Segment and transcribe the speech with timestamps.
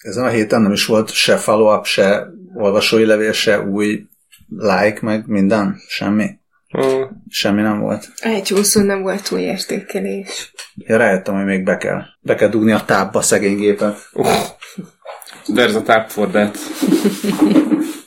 [0.00, 4.06] Ezen a héten nem is volt se follow-up, se olvasói levél, se új
[4.48, 5.80] like, meg minden?
[5.88, 6.38] Semmi?
[6.68, 7.22] Hmm.
[7.28, 8.08] Semmi nem volt.
[8.20, 10.52] Elcsúszó nem volt új értékelés.
[10.74, 12.02] Ja, rájöttem, hogy még be kell.
[12.20, 14.10] Be kell dugni a tápba szegény gépet.
[15.46, 16.58] There's a tap for that.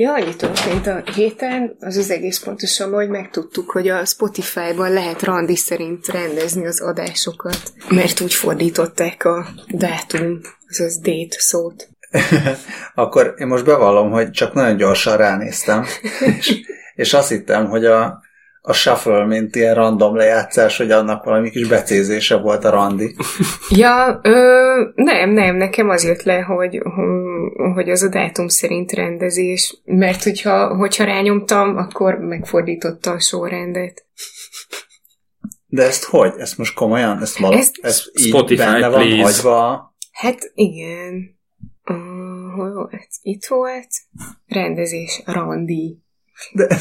[0.00, 5.22] Ja, annyi történt a héten, az az egész pontosan, hogy megtudtuk, hogy a Spotify-ban lehet
[5.22, 11.88] randi szerint rendezni az adásokat, mert úgy fordították a dátum, azaz date szót.
[12.94, 15.84] Akkor én most bevallom, hogy csak nagyon gyorsan ránéztem,
[16.38, 16.60] és,
[16.94, 18.22] és azt hittem, hogy a,
[18.60, 23.14] a shuffle, mint ilyen random lejátszás, hogy annak valami kis becézése volt a randi.
[23.70, 26.82] Ja, ö, nem, nem, nekem az jött le, hogy,
[27.74, 34.06] hogy az a dátum szerint rendezés, mert hogyha, hogyha rányomtam, akkor megfordította a sorrendet.
[35.66, 36.32] De ezt hogy?
[36.38, 37.20] Ezt most komolyan?
[37.22, 39.22] Ezt, vala, Ezt- ezt így Spotify, benne van please.
[39.22, 39.34] Hát
[40.12, 40.42] hagyva?
[40.54, 41.38] igen.
[41.90, 43.08] Uh, hol volt?
[43.20, 43.88] Itt volt.
[44.46, 46.02] Rendezés, randi.
[46.52, 46.78] De,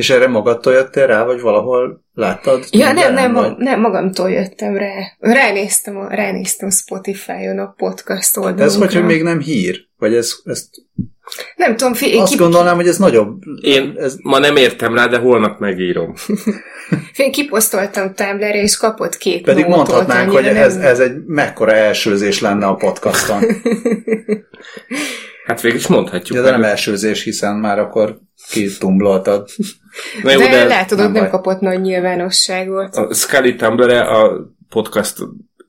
[0.00, 2.64] és erre magadtól jöttél rá, vagy valahol láttad?
[2.70, 3.50] Ja, nem, nem, vagy?
[3.50, 4.92] ma, nem, magamtól jöttem rá.
[5.18, 8.64] Ránéztem, a, ránéztem Spotify-on a podcast De oldalunkra.
[8.64, 9.88] ez hogy, hogy még nem hír?
[9.98, 10.68] Vagy ez, ezt
[11.56, 13.42] Nem tudom, fi, azt ki, gondolnám, hogy ez nagyobb.
[13.62, 16.14] Én ez, ma nem értem rá, de holnap megírom.
[17.16, 21.12] én kiposztoltam Tumblr-re, és kapott két pedig nótot, mondhatnánk, hogy annyira ez, nem- ez egy
[21.26, 23.42] mekkora elsőzés lenne a podcaston.
[25.50, 26.38] Hát végül is mondhatjuk.
[26.38, 28.18] De, de nem elsőzés, hiszen már akkor
[28.50, 29.48] kitumbloltad.
[30.22, 32.96] Na jó, de, de látod, nem nem kapott nagy nyilvánosságot.
[32.96, 34.32] a Scully tumblr a
[34.68, 35.16] podcast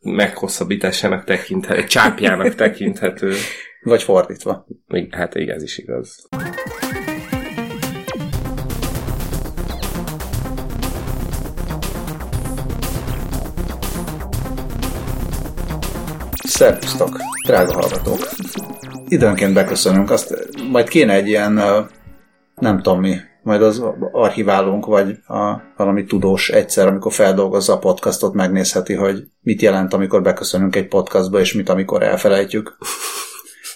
[0.01, 3.33] meghosszabbításának tekinthető, csápjának tekinthető.
[3.83, 4.67] Vagy fordítva.
[5.09, 6.27] Hát igen, ez is igaz.
[16.43, 18.19] Szervusztok, drága hallgatók!
[19.11, 21.53] Időnként beköszönünk, azt majd kéne egy ilyen,
[22.55, 28.33] nem tudom mi, majd az archiválunk, vagy a, valami tudós egyszer, amikor feldolgozza a podcastot,
[28.33, 32.77] megnézheti, hogy mit jelent, amikor beköszönünk egy podcastba, és mit, amikor elfelejtjük.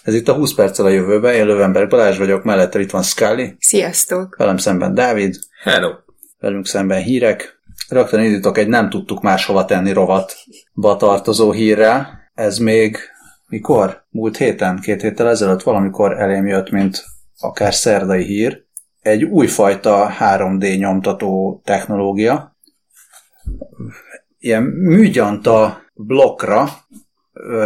[0.02, 3.54] Ez itt a 20 perccel a jövőbe, én Lövenberg Balázs vagyok, mellette itt van Scully,
[3.58, 4.36] Sziasztok!
[4.36, 5.90] velem szemben Dávid, Hello!
[6.38, 7.60] velünk szemben hírek.
[7.88, 12.24] Rögtön indítok egy nem tudtuk máshova tenni rovatba tartozó hírrel.
[12.34, 12.98] Ez még
[13.48, 14.04] mikor?
[14.10, 17.04] Múlt héten, két héttel ezelőtt valamikor elém jött, mint
[17.38, 18.64] akár szerdai hír.
[19.00, 22.56] Egy újfajta 3D nyomtató technológia.
[24.38, 26.68] Ilyen műgyanta blokkra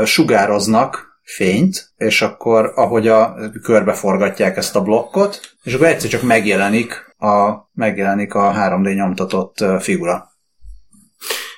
[0.05, 7.15] sugároznak fényt, és akkor ahogy a körbeforgatják ezt a blokkot, és akkor egyszer csak megjelenik
[7.19, 10.29] a, megjelenik a 3D nyomtatott figura.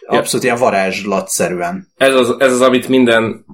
[0.07, 1.89] Abszolút ilyen varázslatszerűen.
[1.97, 3.45] Ez az, ez az, amit minden,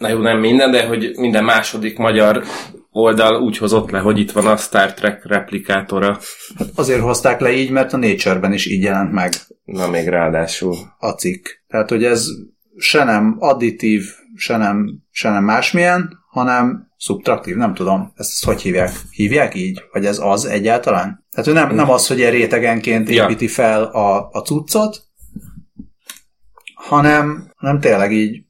[0.00, 2.44] na jó, nem minden, de hogy minden második magyar
[2.90, 6.18] oldal úgy hozott le, hogy itt van a Star Trek replikátora.
[6.74, 9.32] Azért hozták le így, mert a Nature-ben is így jelent meg
[9.64, 10.76] Na még ráadásul.
[10.98, 11.46] a cikk.
[11.68, 12.26] Tehát, hogy ez
[12.76, 18.62] se nem additív, se nem, se nem másmilyen, hanem szubtraktív, nem tudom, ezt, ezt hogy
[18.62, 18.90] hívják?
[19.10, 19.82] Hívják így?
[19.92, 21.26] Vagy ez az egyáltalán?
[21.30, 25.02] Tehát, hogy nem, nem az, hogy ilyen rétegenként építi fel a, a cuccot,
[26.74, 28.48] hanem, hanem tényleg így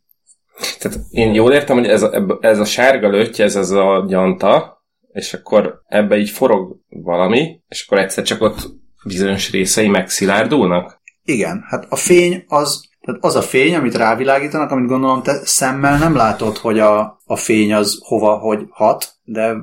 [0.79, 4.83] Tehát én jól értem, hogy ez a, ez a sárga lötty, ez az a gyanta,
[5.13, 8.59] és akkor ebbe így forog valami, és akkor egyszer csak ott
[9.05, 11.01] bizonyos részei megszilárdulnak.
[11.25, 15.99] Igen, hát a fény az, tehát az a fény, amit rávilágítanak, amit gondolom te szemmel
[15.99, 19.55] nem látod, hogy a, a fény az hova, hogy hat, de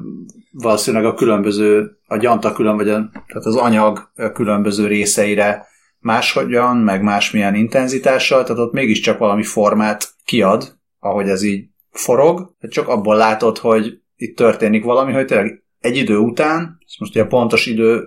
[0.51, 5.67] valószínűleg a különböző, a gyanta külön, vagy a, tehát az anyag különböző részeire
[5.99, 12.87] máshogyan, meg másmilyen intenzitással, tehát ott mégiscsak valami formát kiad, ahogy ez így forog, csak
[12.87, 17.27] abból látod, hogy itt történik valami, hogy tényleg egy idő után, ezt most ugye a
[17.27, 18.03] pontos idő,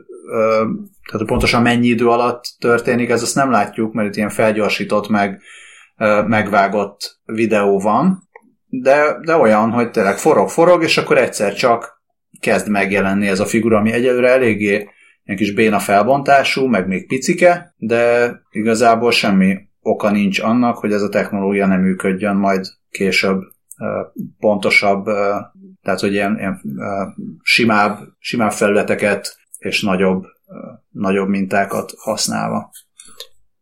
[1.11, 5.41] tehát pontosan mennyi idő alatt történik, ez azt nem látjuk, mert itt ilyen felgyorsított, meg
[6.27, 8.29] megvágott videó van,
[8.67, 12.03] de, de olyan, hogy tényleg forog-forog, és akkor egyszer csak
[12.41, 14.89] kezd megjelenni ez a figura, ami egyelőre eléggé
[15.25, 21.03] ilyen kis béna felbontású, meg még picike, de igazából semmi oka nincs annak, hogy ez
[21.03, 23.41] a technológia nem működjön majd később
[24.39, 25.05] pontosabb,
[25.83, 26.61] tehát hogy ilyen, ilyen
[27.43, 30.25] simább, simább felületeket és nagyobb,
[30.91, 32.71] nagyobb mintákat használva.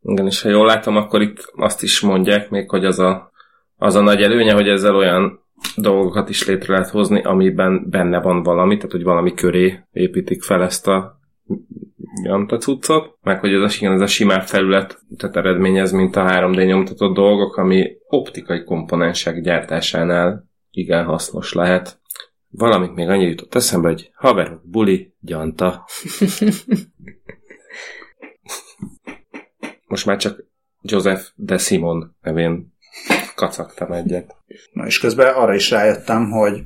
[0.03, 3.31] Igen, és ha jól látom, akkor itt azt is mondják még, hogy az a,
[3.77, 5.47] az a nagy előnye, hogy ezzel olyan
[5.77, 10.63] dolgokat is létre lehet hozni, amiben benne van valami, tehát hogy valami köré építik fel
[10.63, 11.21] ezt a
[12.23, 16.25] nyomta cuccot, meg hogy ez a, igen, ez a simább felület tehát eredményez, mint a
[16.25, 22.01] 3D nyomtatott dolgok, ami optikai komponensek gyártásánál igen hasznos lehet.
[22.51, 25.85] Valamit még annyit jutott eszembe, hogy haverok, buli, gyanta.
[29.87, 30.45] Most már csak
[30.83, 32.73] Joseph de Simon nevén
[33.35, 34.37] kacagtam egyet.
[34.73, 36.63] Na és közben arra is rájöttem, hogy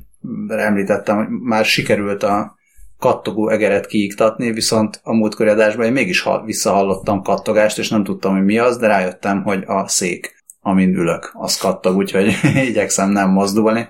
[0.47, 2.55] említettem, hogy már sikerült a
[3.03, 8.43] kattogó egeret kiiktatni, viszont a múltkori adásban én mégis visszahallottam kattogást, és nem tudtam, hogy
[8.43, 12.33] mi az, de rájöttem, hogy a szék, amin ülök, az kattog, úgyhogy
[12.69, 13.87] igyekszem nem mozdulni.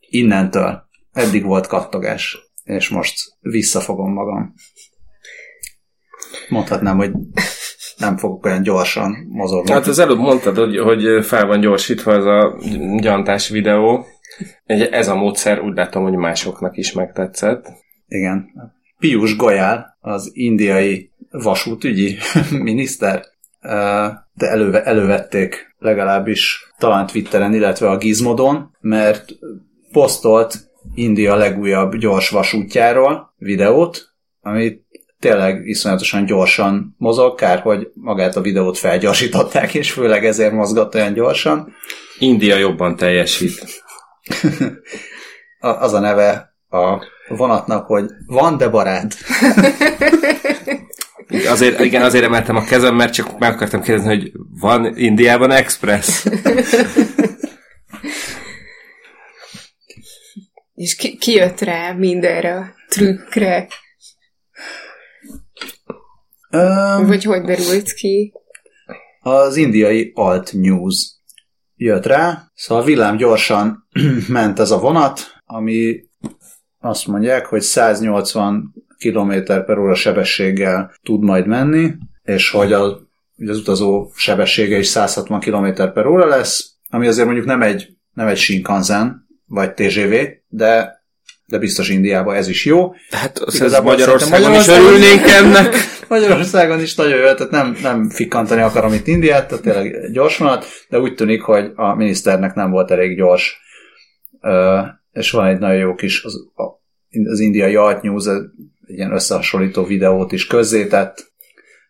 [0.00, 0.82] Innentől
[1.12, 4.54] eddig volt kattogás, és most visszafogom magam.
[6.48, 7.12] Mondhatnám, hogy
[7.96, 9.72] nem fogok olyan gyorsan mozogni.
[9.72, 12.58] Hát az előbb mondtad, hogy, hogy fel van gyorsítva ez a
[12.96, 14.06] gyantás videó.
[14.90, 17.81] Ez a módszer úgy látom, hogy másoknak is megtetszett.
[18.12, 18.50] Igen.
[18.98, 22.16] Pius Goyal, az indiai vasútügyi
[22.50, 23.24] miniszter,
[24.34, 29.24] de előve, elővették legalábbis talán Twitteren, illetve a Gizmodon, mert
[29.92, 34.84] posztolt India legújabb gyors vasútjáról videót, amit
[35.18, 41.12] tényleg iszonyatosan gyorsan mozog, kár, hogy magát a videót felgyorsították, és főleg ezért mozgott olyan
[41.12, 41.72] gyorsan.
[42.18, 43.82] India jobban teljesít.
[45.60, 49.14] az a neve a vonatnak, hogy van, de barát.
[51.48, 56.26] Azért, igen, azért emeltem a kezem, mert csak meg akartam kérdezni, hogy van Indiában Express?
[60.74, 63.68] És ki, ki jött rá mindenre a trükkre?
[66.50, 68.32] Um, Vagy hogy derült ki?
[69.20, 71.12] Az indiai Alt News
[71.76, 73.88] jött rá, szóval villám gyorsan
[74.28, 76.00] ment ez a vonat, ami
[76.82, 81.92] azt mondják, hogy 180 km per óra sebességgel tud majd menni,
[82.22, 82.82] és hogy a,
[83.46, 88.26] az utazó sebessége is 160 km per óra lesz, ami azért mondjuk nem egy, nem
[88.26, 90.14] egy Shinkansen, vagy TGV,
[90.48, 91.00] de
[91.46, 92.94] de biztos Indiában ez is jó.
[93.10, 95.74] Hát ez Magyarországon, Magyarországon is örülnénk ennek.
[96.08, 100.66] Magyarországon is nagyon jó, tehát nem, nem fikkantani akarom itt Indiát, tehát tényleg gyors vonat,
[100.88, 103.60] de úgy tűnik, hogy a miniszternek nem volt elég gyors.
[105.12, 106.34] És van egy nagyon jó kis, az,
[107.24, 108.40] az indiai Alt News egy
[108.86, 111.32] ilyen összehasonlító videót is közzétett,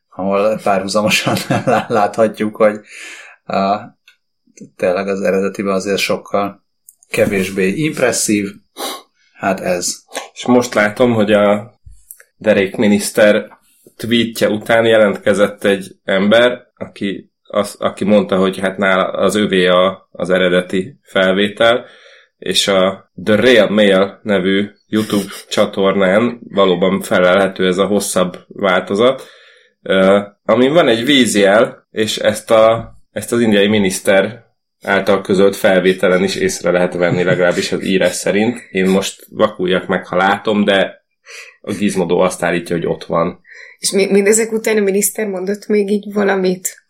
[0.09, 1.37] ahol párhuzamosan
[1.89, 2.81] láthatjuk, hogy
[4.77, 6.65] tényleg az eredetiben azért sokkal
[7.09, 8.49] kevésbé impresszív,
[9.43, 10.03] Hát ez.
[10.35, 11.73] És most látom, hogy a
[12.37, 13.59] derék miniszter
[13.97, 20.09] tweetje után jelentkezett egy ember, aki, az, aki mondta, hogy hát nála az övé a,
[20.11, 21.85] az eredeti felvétel,
[22.43, 29.23] és a The Real Mail nevű YouTube csatornán valóban felelhető ez a hosszabb változat,
[30.45, 34.45] ami van egy vízjel, és ezt, a, ezt az indiai miniszter
[34.83, 38.69] által közölt felvételen is észre lehet venni, legalábbis az írás szerint.
[38.71, 41.05] Én most vakuljak meg, ha látom, de
[41.61, 43.41] a Gizmodo azt állítja, hogy ott van.
[43.79, 46.85] És mi, mindezek után a miniszter mondott még így valamit?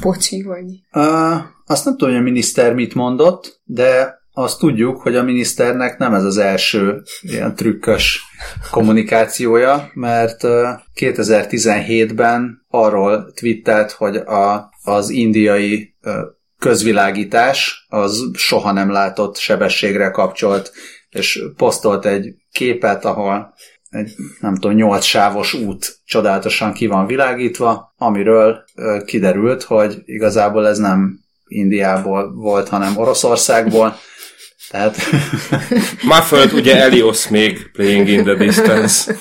[0.00, 0.64] Bocsi, vagy?
[0.92, 5.98] Uh, azt nem tudom, hogy a miniszter mit mondott, de azt tudjuk, hogy a miniszternek
[5.98, 8.22] nem ez az első ilyen trükkös
[8.70, 10.40] kommunikációja, mert
[10.94, 15.94] 2017-ben arról twittelt, hogy a, az indiai
[16.58, 20.72] közvilágítás az soha nem látott sebességre kapcsolt,
[21.10, 23.54] és posztolt egy képet, ahol
[23.90, 28.64] egy, nem tudom, nyolc sávos út csodálatosan ki van világítva, amiről
[29.04, 33.94] kiderült, hogy igazából ez nem Indiából volt, hanem Oroszországból.
[34.70, 34.96] Tehát...
[36.02, 39.14] Muffled ugye Elios még playing in the distance.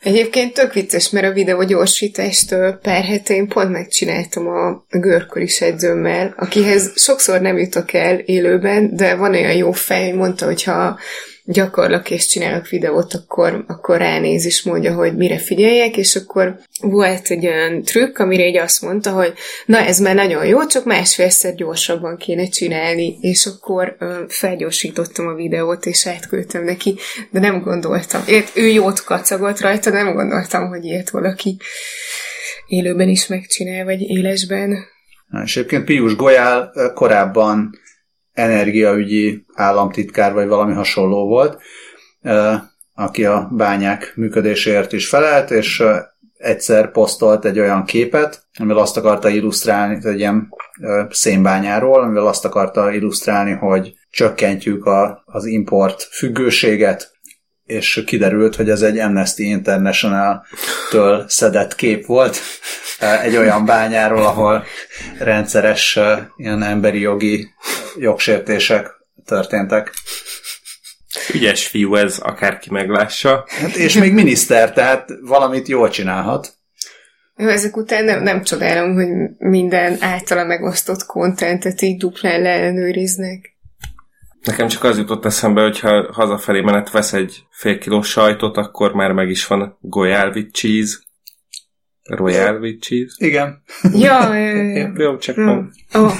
[0.00, 6.34] Egyébként tök vicces, mert a videó gyorsítást pár hete én pont megcsináltam a görkölis edzőmmel,
[6.36, 10.98] akihez sokszor nem jutok el élőben, de van olyan jó fej, mondta, hogyha
[11.46, 17.28] gyakorlak és csinálok videót, akkor, akkor ránéz és mondja, hogy mire figyeljek, és akkor volt
[17.28, 19.32] egy olyan trükk, amire így azt mondta, hogy
[19.66, 25.34] na ez már nagyon jó, csak másfélszer gyorsabban kéne csinálni, és akkor ö, felgyorsítottam a
[25.34, 26.96] videót, és átküldtem neki,
[27.30, 28.22] de nem gondoltam.
[28.26, 31.56] Ért, ő jót kacagott rajta, nem gondoltam, hogy ilyet valaki
[32.66, 34.86] élőben is megcsinál, vagy élesben.
[35.44, 37.82] És egyébként Pius Golyál korábban
[38.34, 41.62] energiaügyi államtitkár, vagy valami hasonló volt,
[42.94, 45.82] aki a bányák működéséért is felelt, és
[46.36, 50.48] egyszer posztolt egy olyan képet, amivel azt akarta illusztrálni, egy ilyen
[51.10, 57.12] szénbányáról, amivel azt akarta illusztrálni, hogy csökkentjük a, az import függőséget,
[57.64, 62.38] és kiderült, hogy ez egy Amnesty International-től szedett kép volt,
[63.22, 64.64] egy olyan bányáról, ahol
[65.18, 65.98] rendszeres
[66.36, 67.48] ilyen emberi jogi
[67.98, 68.90] jogsértések
[69.24, 69.92] történtek.
[71.34, 73.44] Ügyes fiú ez, akárki meglássa.
[73.48, 76.52] Hát, és még miniszter, tehát valamit jól csinálhat.
[77.36, 79.08] Jó, ezek után nem, nem csodálom, hogy
[79.38, 83.52] minden általa megosztott kontentet így duplán leellenőriznek.
[84.42, 88.92] Nekem csak az jutott eszembe, hogy ha hazafelé menet vesz egy fél kiló sajtot, akkor
[88.92, 90.96] már meg is van golyál with cheese.
[92.02, 93.14] Royal with cheese.
[93.16, 93.62] Igen.
[93.92, 94.34] Ja.
[94.96, 95.44] Jó, csak ja.
[95.44, 95.72] nem.
[95.92, 96.12] Oh,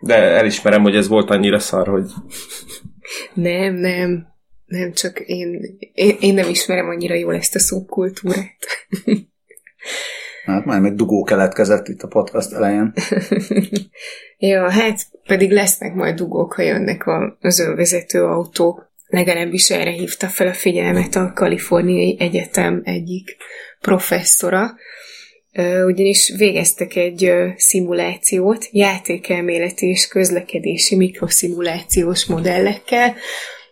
[0.00, 2.10] De elismerem, hogy ez volt annyira szar, hogy
[3.34, 4.26] nem, nem.
[4.66, 8.56] Nem, csak én, én, én nem ismerem annyira jól ezt a szubkultúrát.
[10.44, 12.92] Hát majd meg dugó keletkezett itt a podcast elején.
[14.38, 18.92] ja, hát pedig lesznek majd dugók, ha jönnek a, az önvezető autók.
[19.06, 23.36] Legalábbis erre hívta fel a figyelmet a Kaliforniai Egyetem egyik
[23.80, 24.74] professzora,
[25.86, 33.14] ugyanis végeztek egy szimulációt, játékelméleti és közlekedési mikroszimulációs modellekkel,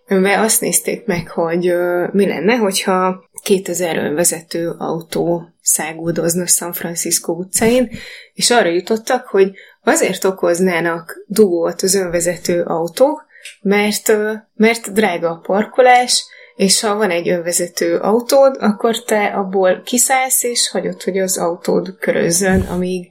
[0.08, 1.74] amivel azt nézték meg, hogy
[2.12, 7.90] mi lenne, hogyha 2000 önvezető autó száguldozna San Francisco utcáin,
[8.34, 9.50] és arra jutottak, hogy
[9.82, 13.26] azért okoznának dugót az önvezető autók,
[13.60, 14.16] mert,
[14.54, 16.24] mert drága a parkolás,
[16.56, 21.98] és ha van egy önvezető autód, akkor te abból kiszállsz, és hagyod, hogy az autód
[21.98, 23.08] körözzön, amíg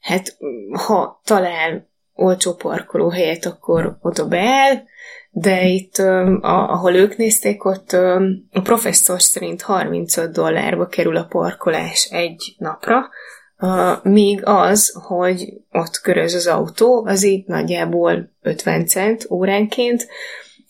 [0.00, 0.36] hát
[0.86, 4.82] ha talál olcsó parkolóhelyet, akkor oda beáll,
[5.30, 5.98] de itt,
[6.42, 13.08] ahol ők nézték, ott a professzor szerint 35 dollárba kerül a parkolás egy napra,
[14.02, 20.06] míg az, hogy ott köröz az autó, az így nagyjából 50 cent óránként,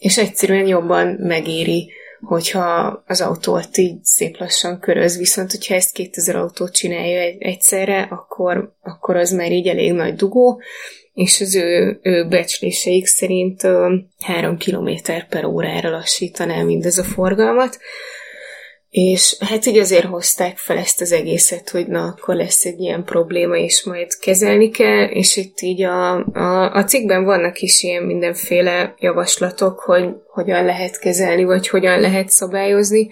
[0.00, 1.90] és egyszerűen jobban megéri,
[2.20, 8.08] hogyha az autót így szép lassan köröz, viszont hogyha ezt 2000 autót csinálja egy- egyszerre,
[8.10, 10.60] akkor, akkor az már így elég nagy dugó,
[11.14, 13.62] és az ő, ő becsléseik szerint
[14.18, 14.90] 3 km
[15.28, 17.78] per órára lassítaná mindez a forgalmat,
[18.90, 23.04] és hát így azért hozták fel ezt az egészet, hogy na, akkor lesz egy ilyen
[23.04, 28.02] probléma, és majd kezelni kell, és itt így a, a, a cikkben vannak is ilyen
[28.02, 33.08] mindenféle javaslatok, hogy hogyan lehet kezelni, vagy hogyan lehet szabályozni.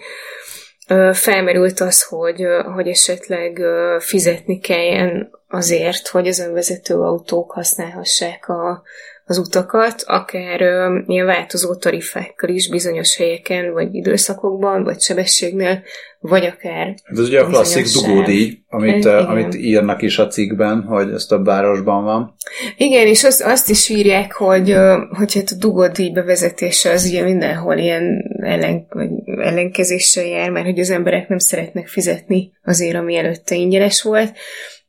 [1.11, 2.43] Felmerült az, hogy,
[2.75, 3.61] hogy esetleg
[3.99, 8.83] fizetni kelljen azért, hogy az önvezető autók használhassák a,
[9.29, 10.61] az utakat, akár
[11.07, 15.81] ilyen változó tarifákkal is bizonyos helyeken, vagy időszakokban, vagy sebességnél,
[16.19, 19.25] vagy akár Ez ugye a klasszik dugódíj, amit, Igen.
[19.25, 22.35] amit írnak is a cikkben, hogy ez több városban van.
[22.77, 24.75] Igen, és azt, azt is írják, hogy,
[25.09, 30.79] hogy hát a dugódíj bevezetése az ugye mindenhol ilyen ellen, vagy ellenkezéssel jár, mert hogy
[30.79, 34.31] az emberek nem szeretnek fizetni azért, ami előtte ingyenes volt,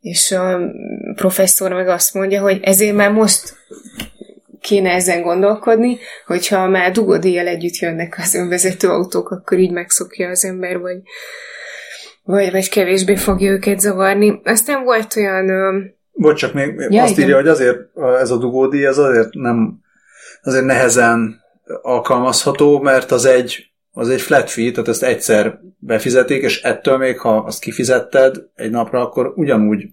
[0.00, 0.60] és a
[1.14, 3.58] professzor meg azt mondja, hogy ezért már most
[4.60, 10.44] kéne ezen gondolkodni, hogyha már dugódíjjal együtt jönnek az önvezető autók, akkor így megszokja az
[10.44, 10.98] ember, vagy,
[12.22, 14.40] vagy, vagy kevésbé fogja őket zavarni.
[14.44, 15.48] Aztán volt olyan
[16.20, 17.24] Bocs, csak még ja, azt igen.
[17.24, 17.78] írja, hogy azért
[18.20, 19.80] ez a dugódíj, ez azért nem,
[20.42, 21.40] azért nehezen
[21.82, 27.18] alkalmazható, mert az egy, az egy flat fee, tehát ezt egyszer befizetik, és ettől még,
[27.18, 29.86] ha azt kifizetted egy napra, akkor ugyanúgy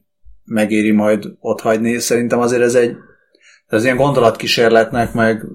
[0.45, 1.99] megéri majd ott hagyni.
[1.99, 2.95] Szerintem azért ez egy
[3.67, 5.45] ez ilyen gondolatkísérletnek, meg,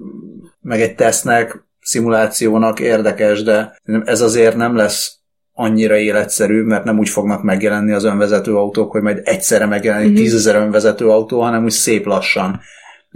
[0.61, 5.17] meg egy tesznek, szimulációnak érdekes, de ez azért nem lesz
[5.53, 10.17] annyira életszerű, mert nem úgy fognak megjelenni az önvezető autók, hogy majd egyszerre megjelenik Mhm.
[10.17, 12.59] tízezer önvezető autó, hanem úgy szép lassan.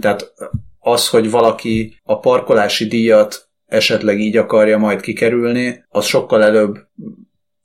[0.00, 0.32] Tehát
[0.78, 6.76] az, hogy valaki a parkolási díjat esetleg így akarja majd kikerülni, az sokkal előbb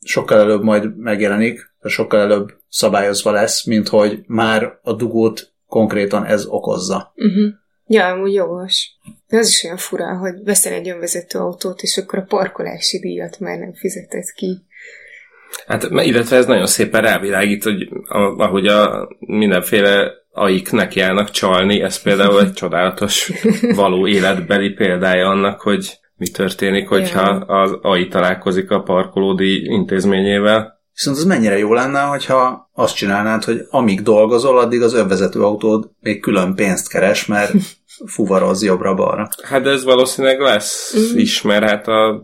[0.05, 6.45] sokkal előbb majd megjelenik, sokkal előbb szabályozva lesz, mint hogy már a dugót konkrétan ez
[6.45, 7.13] okozza.
[7.15, 7.53] Uh-huh.
[7.87, 8.91] Ja, amúgy jogos.
[9.27, 13.39] De az is olyan fura, hogy veszel egy önvezető autót, és akkor a parkolási díjat
[13.39, 14.65] már nem fizeted ki.
[15.67, 22.01] Hát, illetve ez nagyon szépen rávilágít, hogy a, ahogy a mindenféle aik nekiállnak csalni, ez
[22.01, 23.31] például egy csodálatos
[23.75, 30.82] való életbeli példája annak, hogy mi történik, hogyha az AI találkozik a parkolódi intézményével.
[30.95, 35.89] Viszont az mennyire jó lenne, hogyha azt csinálnád, hogy amíg dolgozol, addig az önvezető autód
[35.99, 37.51] még külön pénzt keres, mert
[38.05, 39.29] fuvaroz jobbra-balra.
[39.43, 41.17] Hát ez valószínűleg lesz Mhm.
[41.19, 42.21] is, mert hát a,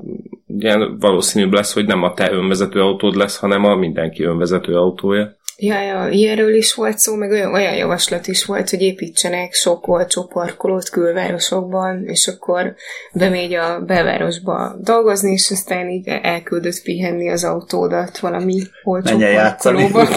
[0.48, 5.38] ugye valószínűbb lesz, hogy nem a te önvezető autód lesz, hanem a mindenki önvezető autója.
[5.62, 9.88] Ja, ja, ilyenről is volt szó, meg olyan, olyan javaslat is volt, hogy építsenek sok
[9.88, 12.76] olcsó parkolót külvárosokban, és akkor
[13.14, 20.08] bemegy a belvárosba dolgozni, és aztán így elküldött pihenni az autódat valami olcsó Menjen parkolóba.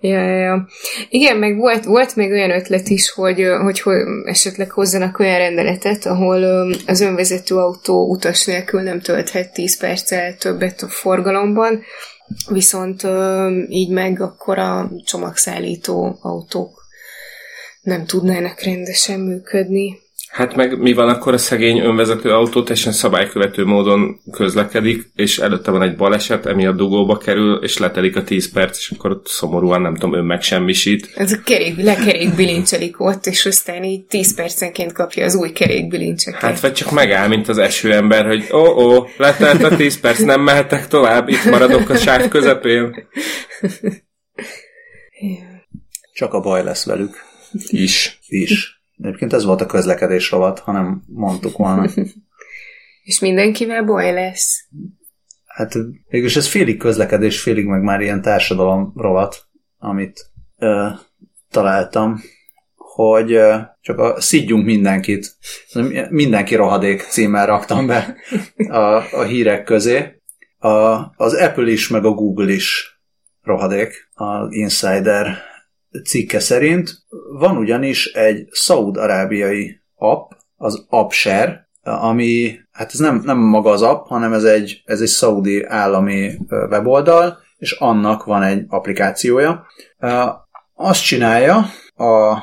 [0.00, 0.66] ja, ja, ja.
[1.08, 6.06] Igen, meg volt, volt még olyan ötlet is, hogy, hogy, hogy esetleg hozzanak olyan rendeletet,
[6.06, 11.82] ahol az önvezető autó utas nélkül nem tölthet 10 perccel többet a forgalomban,
[12.48, 13.06] viszont
[13.68, 16.82] így meg akkor a csomagszállító autók
[17.80, 19.98] nem tudnának rendesen működni.
[20.32, 25.70] Hát meg mi van akkor a szegény önvezető autó teljesen szabálykövető módon közlekedik, és előtte
[25.70, 29.80] van egy baleset, emiatt dugóba kerül, és letelik a 10 perc, és akkor ott szomorúan,
[29.80, 31.12] nem tudom, ön megsemmisít.
[31.14, 35.88] Ez a kerék, lekerék bilincselik ott, és aztán így 10 percenként kapja az új kerék
[35.88, 36.40] bilincseket.
[36.40, 40.00] Hát vagy csak megáll, mint az eső ember, hogy ó, oh, ó, letelt a 10
[40.00, 43.08] perc, nem mehetek tovább, itt maradok a sáv közepén.
[46.14, 47.16] Csak a baj lesz velük.
[47.68, 48.18] Is.
[48.26, 48.81] Is.
[49.02, 51.88] Egyébként ez volt a közlekedés rovat, hanem mondtuk volna.
[53.02, 54.68] És mindenkivel baj lesz.
[55.46, 55.74] Hát
[56.08, 59.46] végülis ez félig közlekedés, félig meg már ilyen társadalom rovat,
[59.78, 60.88] amit ö,
[61.50, 62.20] találtam,
[62.74, 65.36] hogy ö, csak a szidjunk mindenkit,
[66.08, 68.16] mindenki rohadék címmel raktam be
[68.68, 70.22] a, a hírek közé.
[70.58, 70.68] A,
[71.16, 73.00] az Apple is, meg a Google is
[73.42, 75.38] rohadék, az Insider
[76.04, 76.90] cikke szerint.
[77.38, 84.06] Van ugyanis egy szaud-arábiai app, az AppShare, ami, hát ez nem, nem maga az app,
[84.06, 89.66] hanem ez egy, ez egy szaudi állami weboldal, és annak van egy applikációja.
[90.74, 91.56] Azt csinálja
[91.94, 92.36] a,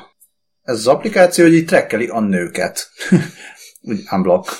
[0.62, 2.90] ez az applikáció, hogy így trekkeli a nőket.
[3.82, 4.52] Úgy unblock.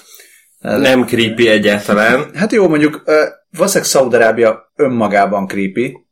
[0.60, 2.36] Nem creepy egyáltalán.
[2.36, 3.04] Hát jó, mondjuk
[3.50, 6.09] valószínűleg Szaudarábia önmagában creepy,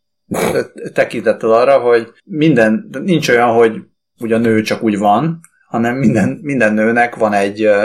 [0.93, 3.81] tekintettel arra, hogy minden, nincs olyan, hogy
[4.19, 7.84] ugye a nő csak úgy van, hanem minden, minden nőnek van egy uh,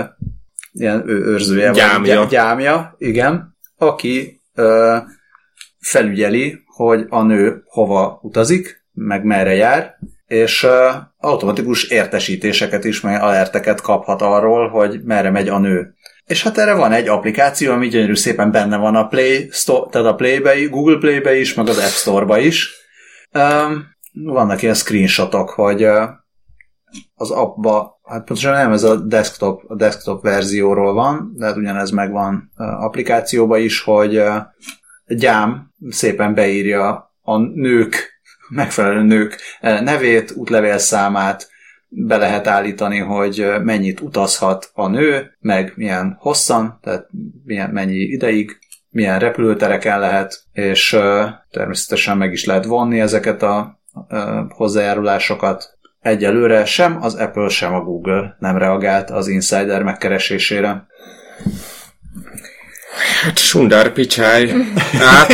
[0.72, 2.18] ilyen őrzője, gyámja.
[2.18, 4.96] vagy gyámja, igen, aki uh,
[5.78, 10.70] felügyeli, hogy a nő hova utazik, meg merre jár, és uh,
[11.16, 15.94] automatikus értesítéseket is, meg alerteket kaphat arról, hogy merre megy a nő.
[16.32, 20.08] És hát erre van egy applikáció, ami gyönyörű szépen benne van a Play Store, tehát
[20.08, 22.70] a Play-be, Google Play-be is, meg az App Store-ba is.
[23.32, 25.82] Um, vannak ilyen screenshotok, hogy
[27.14, 31.90] az appba, hát pontosan nem ez a desktop, a desktop verzióról van, de hát ugyanez
[31.90, 34.22] megvan applikációba is, hogy
[35.06, 41.50] gyám szépen beírja a nők, megfelelő nők nevét, útlevélszámát,
[41.94, 47.08] be lehet állítani, hogy mennyit utazhat a nő, meg milyen hosszan, tehát
[47.44, 48.58] milyen, mennyi ideig,
[48.90, 50.96] milyen repülőtereken lehet, és
[51.50, 53.80] természetesen meg is lehet vonni ezeket a
[54.48, 55.78] hozzájárulásokat.
[56.00, 60.86] Egyelőre sem az Apple, sem a Google nem reagált az Insider megkeresésére.
[63.22, 64.52] Hát sundár picsáj.
[64.92, 65.32] Hát.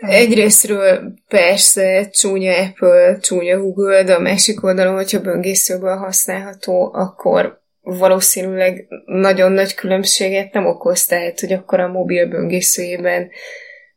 [0.00, 8.86] Egyrésztről persze csúnya Apple, csúnya Google, de a másik oldalon, hogyha böngészőből használható, akkor valószínűleg
[9.06, 13.28] nagyon nagy különbséget nem okoz, tehát hogy akkor a mobil böngészőjében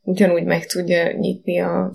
[0.01, 1.91] ugyanúgy meg tudja nyitni a,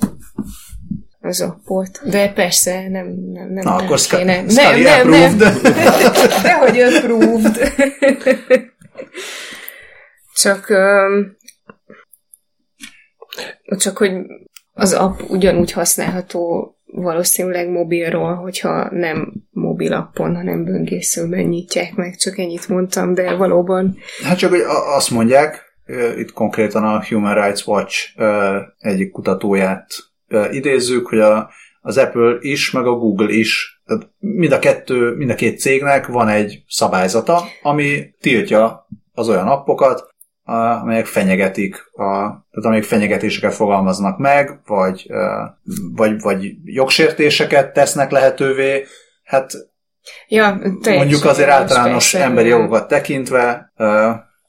[1.21, 2.01] az appot.
[2.05, 4.49] De persze, nem, nem, nem, Na, nem akkor kéne.
[4.49, 5.49] Scully nem, nem, nem.
[5.49, 6.42] approved.
[6.42, 7.57] Dehogy approved.
[10.42, 11.37] Csak um,
[13.79, 14.12] csak hogy
[14.72, 22.38] az app ugyanúgy használható valószínűleg mobilról, hogyha nem mobil appon, hanem böngészőben nyitják meg, csak
[22.38, 23.96] ennyit mondtam, de valóban.
[24.22, 24.62] Hát csak, hogy
[24.96, 25.64] azt mondják,
[26.16, 28.20] itt konkrétan a Human Rights Watch
[28.79, 29.87] egyik kutatóját
[30.51, 35.31] idézzük, hogy a, az Apple is, meg a Google is, tehát mind a kettő, mind
[35.31, 40.14] a két cégnek van egy szabályzata, ami tiltja az olyan appokat,
[40.48, 42.04] amelyek fenyegetik, a,
[42.50, 45.06] tehát amelyek fenyegetéseket fogalmaznak meg, vagy,
[45.94, 48.84] vagy, vagy jogsértéseket tesznek lehetővé.
[49.24, 49.52] Hát
[50.28, 53.72] ja, mondjuk azért általános persze, emberi jogokat tekintve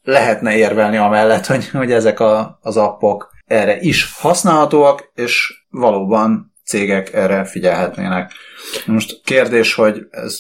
[0.04, 7.14] lehetne érvelni amellett, hogy, hogy ezek a, az appok erre is használhatóak, és valóban cégek
[7.14, 8.32] erre figyelhetnének.
[8.86, 10.40] Most kérdés, hogy ez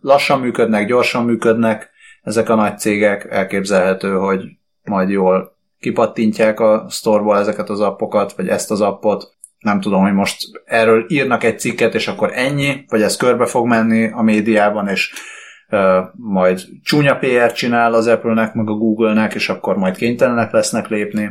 [0.00, 1.94] lassan működnek, gyorsan működnek,
[2.26, 4.40] ezek a nagy cégek, elképzelhető, hogy
[4.84, 9.34] majd jól kipattintják a sztorból ezeket az appokat, vagy ezt az appot.
[9.58, 13.66] Nem tudom, hogy most erről írnak egy cikket, és akkor ennyi, vagy ez körbe fog
[13.66, 15.12] menni a médiában, és
[16.12, 21.22] majd csúnya PR csinál az Apple-nek, meg a Google-nek, és akkor majd kénytelenek lesznek lépni.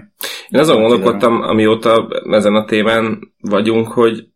[0.49, 4.27] Én azon gondolkodtam, amióta ezen a témán vagyunk, hogy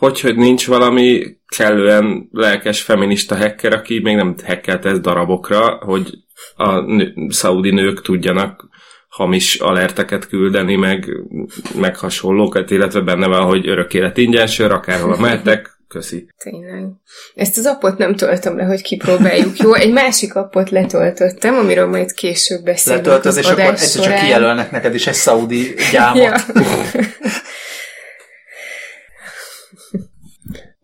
[0.00, 6.10] hogy, hogy nincs valami kellően lelkes feminista hacker, aki még nem hackelt ez darabokra, hogy
[6.54, 8.68] a nő, szaudi nők tudjanak
[9.08, 11.08] hamis alerteket küldeni, meg,
[11.74, 16.26] meg hasonlókat, illetve benne van, hogy örök élet ingyen sör, akárhol mehetek, köszi.
[16.38, 16.84] Tényleg.
[17.34, 19.56] Ezt az appot nem töltöm le, hogy kipróbáljuk.
[19.56, 24.70] Jó, egy másik appot letöltöttem, amiről majd később beszélünk Letöltöd, és akkor egyszer csak kijelölnek
[24.70, 26.22] neked is egy szaudi gyámot.
[26.22, 26.34] Ja.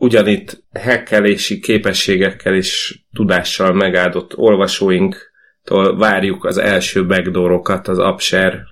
[0.07, 8.63] Ugyanitt hekkelési képességekkel és tudással megáldott olvasóinktól várjuk az első backdoorokat az AppShare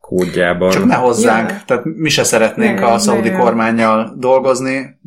[0.00, 0.70] kódjában.
[0.70, 1.62] Csak ne hozzánk, ja.
[1.66, 3.38] tehát mi se szeretnénk ne, a szaudi ne.
[3.38, 5.00] kormányjal dolgozni.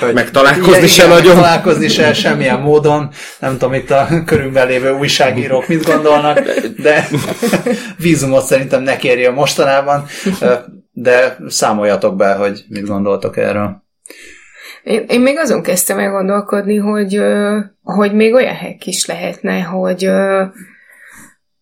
[0.00, 1.34] Hogy meg találkozni se nagyon.
[1.34, 3.10] Találkozni se semmilyen módon.
[3.40, 6.40] Nem tudom, itt a körünkben lévő újságírók mit gondolnak,
[6.82, 7.08] de
[7.98, 10.06] vízumot szerintem ne kérje mostanában
[10.98, 13.82] de számoljatok be, hogy mit gondoltok erről.
[14.82, 17.20] Én, én még azon kezdtem el gondolkodni, hogy,
[17.82, 20.10] hogy még olyan hek is lehetne, hogy,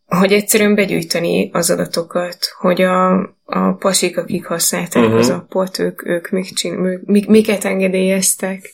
[0.06, 3.12] hogy egyszerűen begyűjteni az adatokat, hogy a,
[3.44, 5.18] a pasik, akik használták uh-huh.
[5.18, 8.70] az appot, ők, ők mik csin, mik, miket engedélyeztek,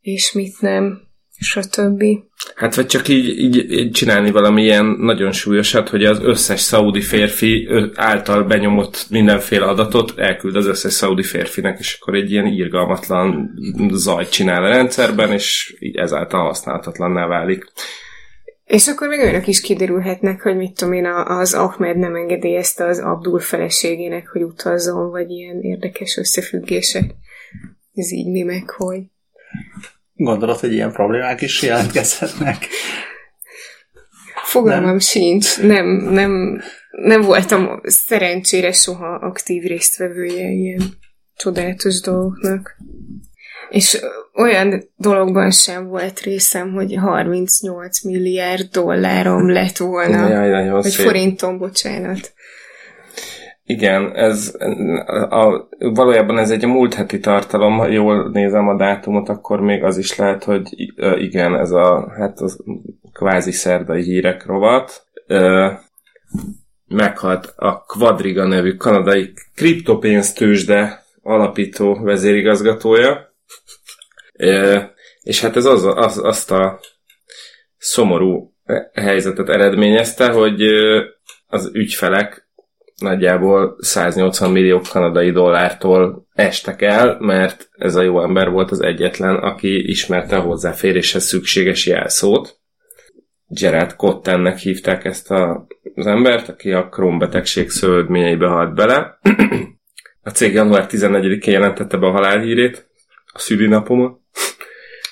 [0.00, 1.00] és mit nem
[1.42, 2.04] stb.
[2.54, 7.00] Hát vagy csak így, így, így csinálni valami ilyen nagyon súlyosat, hogy az összes szaudi
[7.00, 13.50] férfi által benyomott mindenféle adatot elküld az összes szaudi férfinek, és akkor egy ilyen írgalmatlan
[13.92, 17.72] zajt csinál a rendszerben, és így ezáltal használhatatlanná válik.
[18.64, 22.98] És akkor még olyanok is kiderülhetnek, hogy mit tudom én, az Ahmed nem engedélyezte az
[22.98, 27.14] Abdul feleségének, hogy utazzon, vagy ilyen érdekes összefüggések.
[27.94, 29.00] Ez így mi meg, hogy...
[30.24, 32.66] Gondolod, hogy ilyen problémák is jelentkezhetnek?
[34.44, 34.98] Fogalmam nem?
[34.98, 35.60] sincs.
[35.60, 40.82] Nem, nem, nem voltam szerencsére soha aktív résztvevője ilyen
[41.36, 42.76] csodálatos dolgoknak.
[43.70, 44.00] És
[44.34, 50.28] olyan dologban sem volt részem, hogy 38 milliárd dollárom lett volna.
[50.28, 51.06] Jaj, nagyon vagy szép.
[51.06, 52.32] forintom, bocsánat.
[53.72, 54.56] Igen, ez
[55.28, 59.96] a, valójában ez egy múlt heti tartalom, ha jól nézem a dátumot, akkor még az
[59.98, 62.64] is lehet, hogy igen, ez a hát az
[63.12, 65.06] kvázi szerdai hírek rovat.
[66.86, 73.34] Meghalt a Quadriga nevű kanadai kriptopénztősde alapító vezérigazgatója.
[75.22, 76.80] És hát ez az, az, azt a
[77.78, 78.54] szomorú
[78.92, 80.62] helyzetet eredményezte, hogy
[81.46, 82.50] az ügyfelek
[83.02, 89.34] nagyjából 180 millió kanadai dollártól estek el, mert ez a jó ember volt az egyetlen,
[89.34, 92.60] aki ismerte a hozzáféréshez szükséges jelszót.
[93.46, 99.18] Gerard Cottennek hívták ezt a, az embert, aki a Crohn betegség szövődményeibe halt bele.
[100.24, 102.88] A cég január 14-én jelentette be a halálhírét,
[103.32, 104.20] a szülinapomot.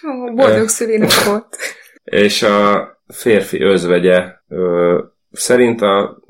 [0.08, 1.56] Ó, boldog szülinapot!
[2.04, 4.98] És a férfi özvegye ö,
[5.30, 6.22] szerint a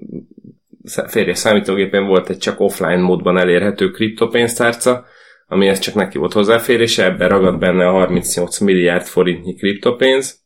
[1.08, 5.04] férje számítógépén volt egy csak offline módban elérhető kriptopénztárca,
[5.46, 10.38] amihez csak neki volt hozzáférése, ebben ragadt benne a 38 milliárd forintnyi kriptopénz.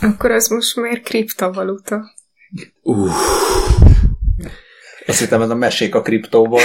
[0.00, 2.00] Akkor az most már kriptovaluta.
[2.82, 3.10] Uh.
[5.06, 6.60] Azt hittem, ez a mesék a kriptóból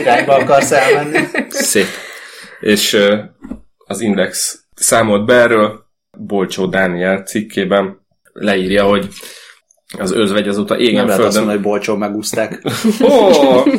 [0.00, 1.18] irányba akarsz elmenni.
[1.48, 1.86] Szép.
[2.60, 2.98] És
[3.78, 5.84] az Index számolt be erről,
[6.18, 9.08] Bolcsó Dániel cikkében leírja, hogy
[9.98, 11.44] az özvegy azóta égen Nem földön...
[11.44, 12.62] Nem hogy bolcsó megúzták.
[13.00, 13.66] oh!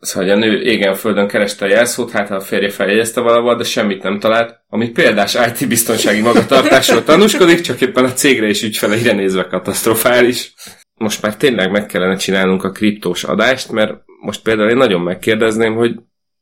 [0.00, 4.02] Szóval a nő égen földön kereste a jelszót, hát a férje feljegyezte valahol, de semmit
[4.02, 9.44] nem talált, ami példás IT biztonsági magatartásról tanúskodik, csak éppen a cégre és ügyfeleire nézve
[9.44, 10.54] katasztrofális.
[10.94, 15.74] Most már tényleg meg kellene csinálnunk a kriptós adást, mert most például én nagyon megkérdezném,
[15.74, 15.94] hogy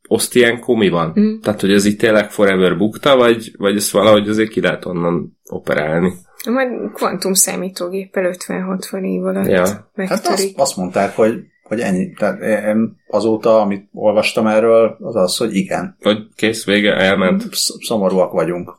[0.09, 1.13] Osztienko mi van?
[1.21, 1.41] Mm.
[1.41, 5.39] Tehát, hogy ez itt tényleg forever bukta, vagy, vagy ezt valahogy azért ki lehet onnan
[5.51, 6.13] operálni?
[6.53, 9.91] Majd kvantum számítógéppel 50-60 év alatt ja.
[9.95, 12.13] Hát azt, azt mondták, hogy, hogy ennyi.
[12.13, 15.97] Tehát én azóta, amit olvastam erről, az az, hogy igen.
[16.01, 17.45] Hogy kész, vége, elment.
[17.81, 18.79] Szomorúak vagyunk.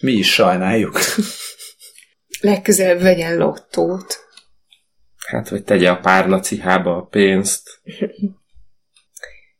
[0.00, 0.98] Mi is sajnáljuk.
[2.40, 4.26] Legközelebb vegyen lottót.
[5.26, 7.80] Hát, vagy tegye a párna cihába a pénzt.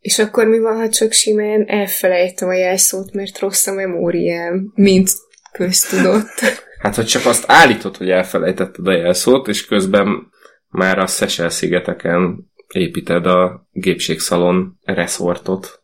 [0.01, 5.11] És akkor mi van, ha csak simán elfelejtem a jelszót, mert rossz a memóriám, mint
[5.53, 6.41] köztudott.
[6.79, 10.31] Hát, hogy csak azt állítod, hogy elfelejtetted a jelszót, és közben
[10.69, 15.83] már a Szesel szigeteken építed a gépségszalon reszortot.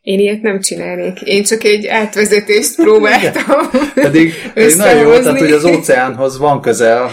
[0.00, 1.20] Én ilyet nem csinálnék.
[1.20, 7.10] Én csak egy átvezetést próbáltam Pedig, nagyon jó, tehát hogy az óceánhoz van köze a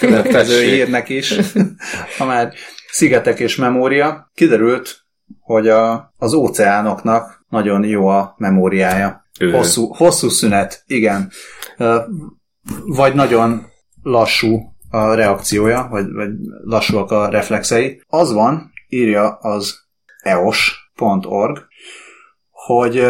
[0.00, 1.34] következő hírnek is,
[2.18, 2.52] ha már
[2.90, 4.30] szigetek és memória.
[4.34, 4.98] Kiderült,
[5.40, 9.28] hogy a, az óceánoknak nagyon jó a memóriája.
[9.40, 9.50] Ő.
[9.50, 11.30] Hosszú, hosszú szünet, igen.
[12.86, 13.66] Vagy nagyon
[14.02, 16.30] lassú a reakciója, vagy, vagy
[16.64, 18.02] lassúak a reflexei.
[18.06, 19.78] Az van, írja az
[20.22, 21.66] eos.org,
[22.50, 23.02] hogy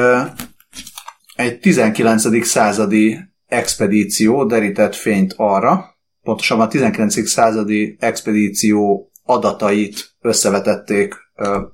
[1.34, 2.44] egy 19.
[2.46, 7.28] századi expedíció derített fényt arra, pontosabban a 19.
[7.28, 11.14] századi expedíció adatait összevetették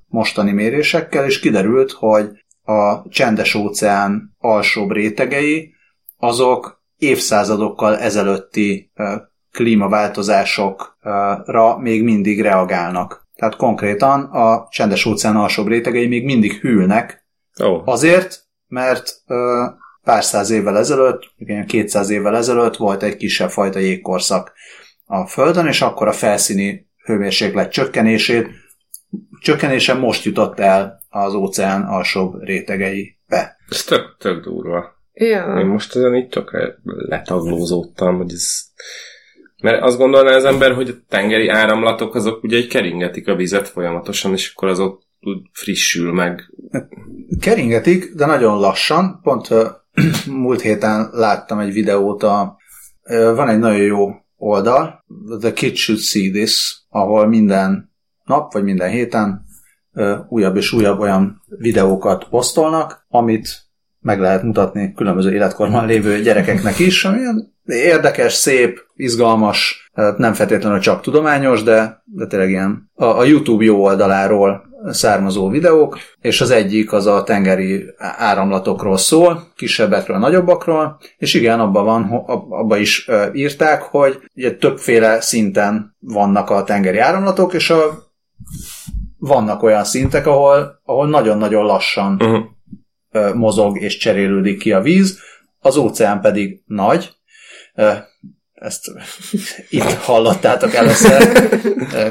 [0.06, 2.30] mostani mérésekkel, és kiderült, hogy
[2.62, 5.74] a csendes óceán alsóbb rétegei,
[6.16, 8.92] azok évszázadokkal ezelőtti
[9.52, 13.24] klímaváltozásokra még mindig reagálnak.
[13.34, 17.26] Tehát konkrétan a csendes óceán alsóbb rétegei még mindig hűlnek,
[17.64, 19.64] Ó, Azért, mert ö,
[20.02, 24.52] pár száz évvel ezelőtt, igen, 200 évvel ezelőtt volt egy kisebb fajta jégkorszak
[25.04, 28.48] a Földön, és akkor a felszíni hőmérséklet csökkenését,
[29.40, 33.56] csökkenése most jutott el az óceán alsóbb rétegeibe.
[33.68, 34.95] ez tök, tök durva.
[35.16, 35.64] Én Ja.
[35.64, 38.48] most ezen így csak letaglózódtam, hogy ez...
[39.62, 43.68] Mert azt gondolná az ember, hogy a tengeri áramlatok azok ugye egy keringetik a vizet
[43.68, 46.52] folyamatosan, és akkor azok úgy frissül meg.
[47.40, 49.20] Keringetik, de nagyon lassan.
[49.22, 49.48] Pont
[50.26, 52.56] múlt héten láttam egy videót, a,
[53.08, 55.04] van egy nagyon jó oldal,
[55.40, 57.92] The Kids Should See This, ahol minden
[58.24, 59.44] nap, vagy minden héten
[60.28, 63.65] újabb és újabb olyan videókat posztolnak, amit
[64.06, 67.18] meg lehet mutatni különböző életkorban lévő gyerekeknek is, ami
[67.64, 73.64] érdekes, szép, izgalmas, tehát nem feltétlenül csak tudományos, de, de tényleg ilyen a, a YouTube
[73.64, 81.34] jó oldaláról származó videók, és az egyik az a tengeri áramlatokról szól, kisebbekről, nagyobbakról, és
[81.34, 87.54] igen, abban van, ab- abba is írták, hogy ugye többféle szinten vannak a tengeri áramlatok,
[87.54, 87.78] és a,
[89.18, 92.54] vannak olyan szintek, ahol, ahol nagyon-nagyon lassan Uh-huh.
[93.34, 95.18] Mozog és cserélődik ki a víz,
[95.60, 97.14] az óceán pedig nagy.
[98.54, 98.84] Ezt
[99.70, 101.48] itt hallottátok először,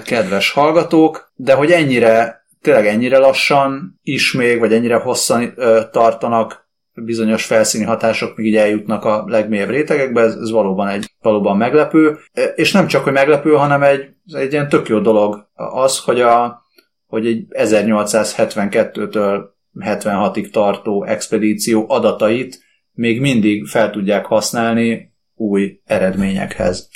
[0.03, 5.53] kedves hallgatók, de hogy ennyire, tényleg ennyire lassan is még, vagy ennyire hosszan
[5.91, 11.57] tartanak bizonyos felszíni hatások, míg így eljutnak a legmélyebb rétegekbe, ez, ez valóban egy valóban
[11.57, 12.17] meglepő.
[12.55, 16.61] És nem csak, hogy meglepő, hanem egy, egy ilyen tök jó dolog az, hogy, a,
[17.07, 19.43] hogy egy 1872-től
[19.79, 26.89] 76-ig tartó expedíció adatait még mindig fel tudják használni új eredményekhez.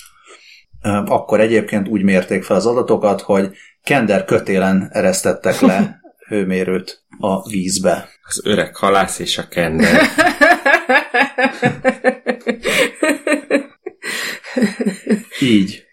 [1.05, 3.51] Akkor egyébként úgy mérték fel az adatokat, hogy
[3.83, 8.09] kender kötélen eresztettek le hőmérőt a vízbe.
[8.23, 10.01] Az öreg halász és a kender.
[15.41, 15.83] Így.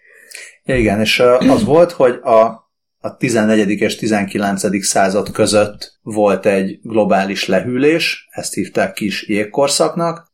[0.63, 2.66] Igen, és az volt, hogy a,
[2.99, 3.69] a 14.
[3.69, 4.85] és 19.
[4.85, 10.31] század között volt egy globális lehűlés, ezt hívták kis jégkorszaknak,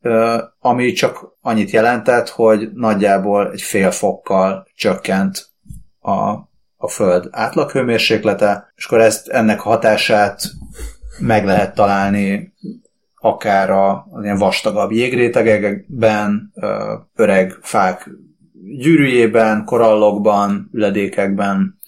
[0.60, 5.52] ami csak annyit jelentett, hogy nagyjából egy fél fokkal csökkent
[6.00, 6.12] a,
[6.78, 10.42] a Föld átlaghőmérséklete, és akkor ezt, ennek hatását
[11.20, 12.54] meg lehet találni
[13.16, 16.54] akár a, ilyen vastagabb jégrétegekben,
[17.16, 18.10] öreg fák
[18.78, 21.80] gyűrűjében, korallokban, üledékekben,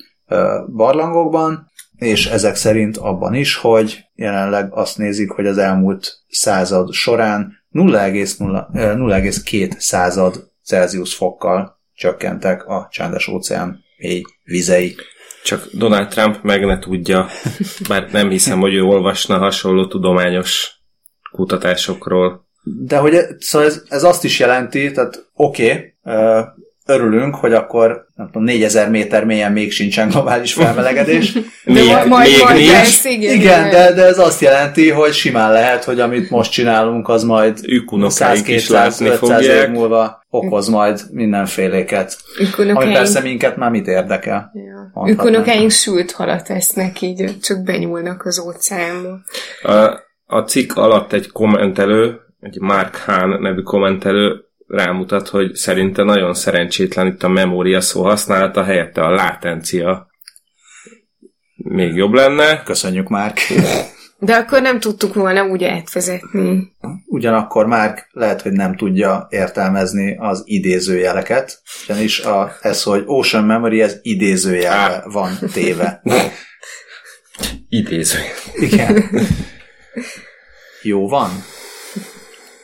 [0.67, 7.63] barlangokban, és ezek szerint abban is, hogy jelenleg azt nézik, hogy az elmúlt század során
[7.73, 14.95] 0,0 ö, 0,2 század Celsius fokkal csökkentek a csendes óceán mély vizei.
[15.43, 17.27] Csak Donald Trump meg ne tudja,
[17.89, 20.71] bár nem hiszem, hogy ő olvasna hasonló tudományos
[21.31, 22.47] kutatásokról.
[22.63, 25.93] De hogy e- szóval ez, ez azt is jelenti, tehát oké, okay,
[26.85, 31.33] örülünk, hogy akkor nem tudom, 4000 méter mélyen még sincsen globális felmelegedés.
[31.65, 32.71] De Még, majd, még majd nincs.
[32.71, 33.35] lesz, igen.
[33.35, 37.59] Igen, de, de ez azt jelenti, hogy simán lehet, hogy amit most csinálunk, az majd
[37.67, 42.17] Ők unokáik is látni 100-200 év múlva okoz majd mindenféléket.
[42.37, 44.51] Ami Ükunokáink, persze minket már mit érdekel.
[44.53, 45.11] ja.
[45.11, 49.19] Ükunokáink sült halat esznek, így csak benyúlnak az óceánba.
[49.61, 49.73] A,
[50.25, 57.07] a cikk alatt egy kommentelő, egy Mark Hahn nevű kommentelő rámutat, hogy szerinte nagyon szerencsétlen
[57.07, 60.07] itt a memória szó használata, helyette a látencia
[61.55, 62.63] még jobb lenne.
[62.63, 63.39] Köszönjük, Márk.
[64.19, 66.75] De akkor nem tudtuk volna úgy átvezetni.
[67.05, 73.81] Ugyanakkor Márk lehet, hogy nem tudja értelmezni az idézőjeleket, ugyanis a, ez, hogy Ocean Memory,
[73.81, 76.01] ez idézőjelre van téve.
[77.69, 78.19] Idéző.
[78.53, 79.03] Igen.
[80.81, 81.29] Jó van?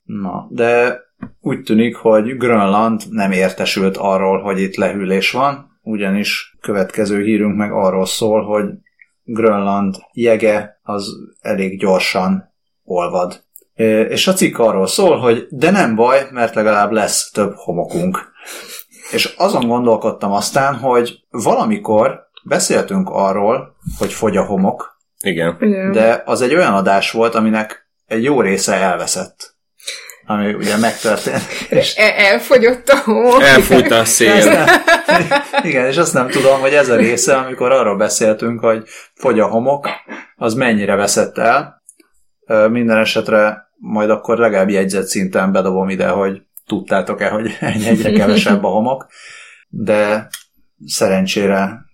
[0.03, 0.99] Na, de
[1.41, 7.71] úgy tűnik, hogy Grönland nem értesült arról, hogy itt lehűlés van, ugyanis következő hírünk meg
[7.71, 8.65] arról szól, hogy
[9.23, 11.07] Grönland jege az
[11.41, 12.53] elég gyorsan
[12.83, 13.43] olvad.
[14.09, 18.31] És a cikk arról szól, hogy de nem baj, mert legalább lesz több homokunk.
[19.11, 25.57] És azon gondolkodtam aztán, hogy valamikor beszéltünk arról, hogy fogy a homok, Igen.
[25.59, 25.91] Igen.
[25.91, 29.50] de az egy olyan adás volt, aminek egy jó része elveszett.
[30.31, 31.41] Ami ugye megtörtént.
[31.79, 33.39] És E- elfogyott a hó.
[33.39, 34.45] Elfújta a szél.
[34.45, 34.67] nem,
[35.69, 39.47] igen, és azt nem tudom, hogy ez a része, amikor arról beszéltünk, hogy fogy a
[39.47, 39.87] homok,
[40.35, 41.83] az mennyire veszett el.
[42.69, 48.67] Minden esetre majd akkor legalább jegyzett szinten bedobom ide, hogy tudtátok-e, hogy egyre kevesebb a
[48.67, 49.07] homok,
[49.67, 50.27] de
[50.85, 51.85] szerencsére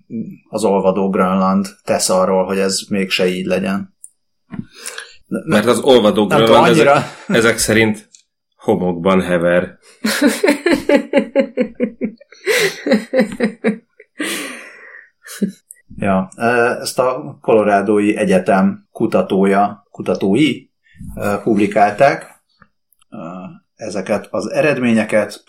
[0.49, 3.95] az olvadó Grönland tesz arról, hogy ez mégse így legyen.
[5.27, 6.91] Mert az olvadó tudom, Grönland annyira...
[6.91, 8.09] ezek, ezek szerint
[8.67, 9.77] homokban hever.
[15.99, 16.29] Ja,
[16.81, 20.67] ezt a Colorádói Egyetem kutatója, kutatói
[21.43, 22.41] publikálták
[23.75, 25.43] ezeket az eredményeket,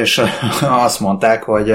[0.00, 0.22] és
[0.60, 1.68] azt mondták, hogy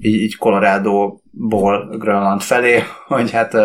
[0.00, 3.56] így, így Colorado-ból Grönland felé, hogy hát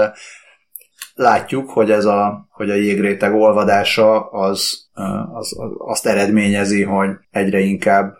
[1.14, 4.87] látjuk, hogy ez a, hogy a jégréteg olvadása az,
[5.34, 8.18] az, az azt eredményezi, hogy egyre inkább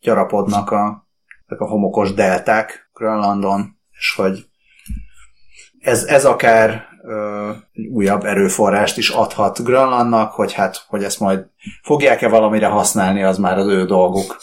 [0.00, 1.06] gyarapodnak a,
[1.46, 4.44] a homokos delták Grönlandon, és hogy
[5.80, 7.50] ez, ez akár ö,
[7.90, 11.46] újabb erőforrást is adhat Grönlandnak, hogy hát, hogy ezt majd
[11.82, 14.36] fogják-e valamire használni, az már az ő dolguk.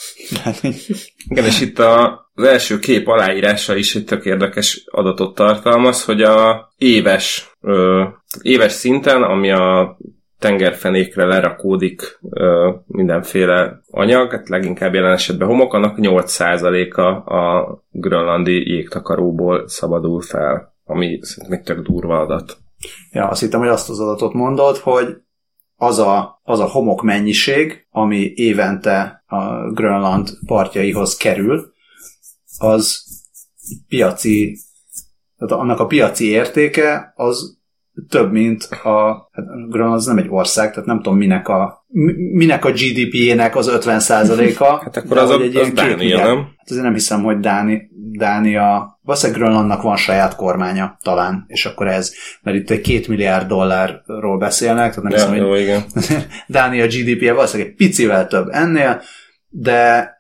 [1.30, 6.22] Igen, és itt a, az első kép aláírása is egy tök érdekes adatot tartalmaz, hogy
[6.22, 8.04] a éves, ö,
[8.42, 9.98] éves szinten, ami a
[10.40, 19.68] tengerfenékre lerakódik ö, mindenféle anyag, hát leginkább jelen esetben homok, annak 8%-a a grönlandi jégtakaróból
[19.68, 22.58] szabadul fel, ami szerintem egy tök durva adat.
[23.12, 25.18] Ja, azt hittem, hogy azt az adatot mondod, hogy
[25.76, 31.74] az a, az a homok mennyiség, ami évente a Grönland partjaihoz kerül,
[32.58, 33.06] az
[33.88, 34.58] piaci,
[35.38, 37.57] tehát annak a piaci értéke az
[38.10, 42.32] több, mint a, hát Grönland az nem egy ország, tehát nem tudom minek a, mi-
[42.32, 44.66] minek a GDP-jének az 50%-a.
[44.84, 46.38] Hát akkor az, a, egy ilyen az két Dánia, milliárd- nem?
[46.38, 51.88] Hát azért nem hiszem, hogy Dáni, Dánia, valószínűleg Grönlandnak van saját kormánya talán, és akkor
[51.88, 55.84] ez, mert itt egy két milliárd dollárról beszélnek, tehát nem Ja, hiszem, hogy igen.
[56.48, 59.02] Dánia GDP-je valószínűleg egy picivel több ennél,
[59.50, 60.12] de,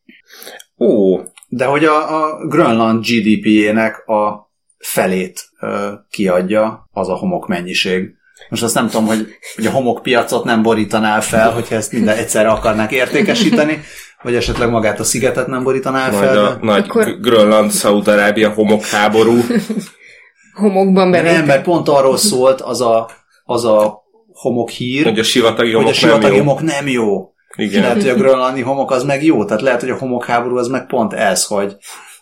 [0.80, 4.47] Ó, de hogy a, a Grönland GDP-jének a
[4.78, 8.16] felét ö, kiadja az a homok mennyiség.
[8.50, 12.50] Most azt nem tudom, hogy, hogy a homokpiacot nem borítanál fel, hogyha ezt minden egyszerre
[12.50, 13.82] akarnák értékesíteni,
[14.22, 16.46] vagy esetleg magát a szigetet nem borítanál majd fel.
[16.46, 19.38] a de- nagy Akkor- Grönland, Szaúd-Arábia homokháború.
[20.54, 23.10] Homokban De nem, mert pont arról szólt az a,
[23.44, 24.02] az a
[24.34, 26.44] homok hír, hogy a sivatagi hogy a homok nem sivatagi jó.
[26.44, 27.30] homok nem jó.
[27.56, 27.82] Igen.
[27.82, 30.86] Lehet, hogy a grönlandi homok az meg jó, tehát lehet, hogy a homokháború az meg
[30.86, 31.76] pont ez, hogy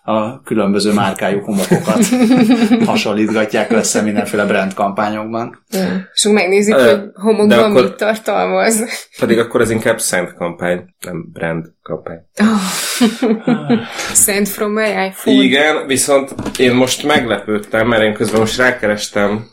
[0.08, 2.06] a különböző márkájú homokokat
[2.92, 5.66] hasonlítgatják össze mindenféle brand kampányokban.
[5.70, 5.80] Ja.
[6.14, 8.84] És akkor megnézik, Ö, hogy homokban akkor- mit tartalmaz.
[9.20, 12.18] Pedig akkor ez inkább szent kampány, nem brand kampány.
[14.26, 15.44] Send from my iPhone.
[15.44, 19.48] Igen, viszont én most meglepődtem, mert én közben most rákerestem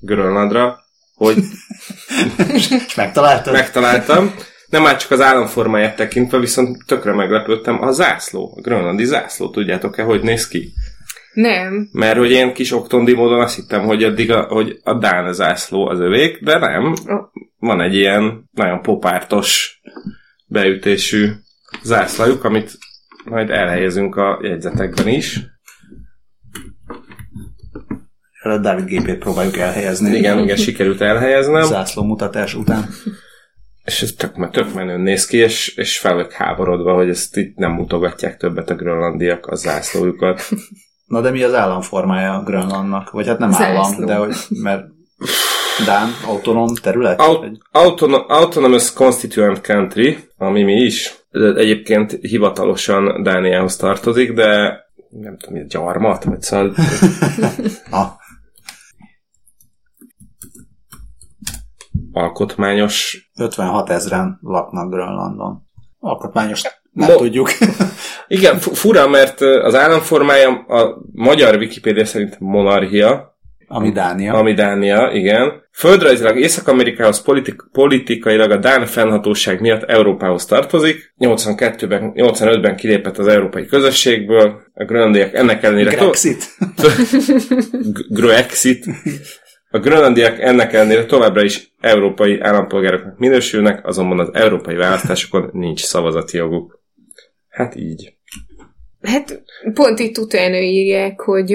[0.00, 0.78] Grönlandra,
[1.14, 1.36] hogy
[2.52, 3.52] És megtaláltad?
[3.52, 4.34] megtaláltam,
[4.68, 10.02] nem már csak az államformáját tekintve, viszont tökre meglepődtem, a zászló, a grönlandi zászló, tudjátok-e,
[10.02, 10.72] hogy néz ki?
[11.32, 11.88] Nem.
[11.92, 15.88] Mert hogy én kis oktondi módon azt hittem, hogy addig a, hogy a Dán zászló
[15.88, 16.94] az övék, de nem.
[17.58, 19.80] Van egy ilyen nagyon popártos
[20.46, 21.28] beütésű
[21.82, 22.78] zászlajuk, amit
[23.24, 25.40] majd elhelyezünk a jegyzetekben is.
[28.42, 30.16] A David gépét próbáljuk elhelyezni.
[30.16, 32.88] Igen, igen, sikerült elhelyeznem, Zászló mutatás után.
[33.88, 37.56] És ez tök, tök menőn néz ki, és, és fel vagyok háborodva, hogy ezt itt
[37.56, 40.48] nem mutogatják többet a grönlandiak a zászlójukat.
[41.06, 43.10] Na de mi az államformája Grönlandnak?
[43.10, 43.64] Vagy hát nem Zászló.
[43.64, 44.84] állam, de hogy, mert
[45.86, 47.20] Dán, autonóm terület?
[47.20, 51.14] Aut- Vagy- Autono- Autonomous Constituent Country, ami mi is,
[51.56, 56.74] egyébként hivatalosan Dániához tartozik, de nem tudom, mi a gyarmat, vagy szóval
[57.90, 58.08] Ah,
[62.18, 65.62] alkotmányos 56 ezeren laknak Grönlandon.
[65.98, 66.62] Alkotmányos
[66.92, 67.50] nem Mo- tudjuk.
[68.28, 73.36] Igen, fu- fura, mert az államformája a magyar Wikipédia szerint monarchia,
[73.70, 74.34] Ami Dánia.
[74.34, 75.52] Ami Dánia, igen.
[75.72, 81.14] Földrajzilag Észak-Amerikához politik- politikailag a Dán fennhatóság miatt Európához tartozik.
[81.18, 84.60] 82-ben, 85-ben kilépett az európai közösségből.
[84.74, 85.90] A grönlandiak ennek ellenére...
[85.94, 86.44] Grexit.
[88.08, 88.84] Grexit.
[89.78, 96.36] A grönlandiak ennek ellenére továbbra is európai állampolgároknak minősülnek, azonban az európai választásokon nincs szavazati
[96.36, 96.80] joguk.
[97.48, 98.16] Hát így.
[99.02, 99.42] Hát
[99.74, 101.52] pont itt utána írják, hogy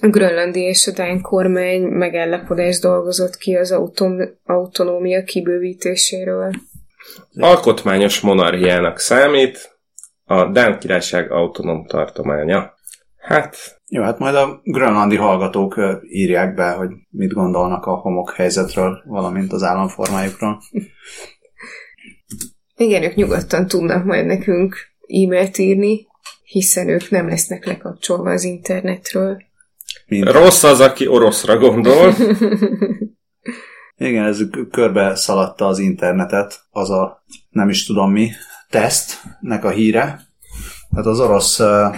[0.00, 6.50] a grönlandi és a Dán kormány megállapodást dolgozott ki az autom- autonómia kibővítéséről.
[7.38, 9.78] Alkotmányos monarchiának számít,
[10.24, 12.74] a Dán királyság autonóm tartománya.
[13.26, 19.02] Hát, Jó, hát majd a grönlandi hallgatók írják be, hogy mit gondolnak a homok helyzetről,
[19.06, 20.62] valamint az államformájukról.
[22.76, 26.06] Igen, ők nyugodtan tudnak majd nekünk e-mailt írni,
[26.42, 29.42] hiszen ők nem lesznek lekapcsolva az internetről.
[30.06, 32.14] Mint rossz az, aki oroszra gondol.
[33.96, 38.30] Igen, ez körbe szaladta az internetet, az a nem is tudom mi
[38.70, 40.20] tesztnek a híre.
[40.90, 41.96] Tehát az orosz, uh,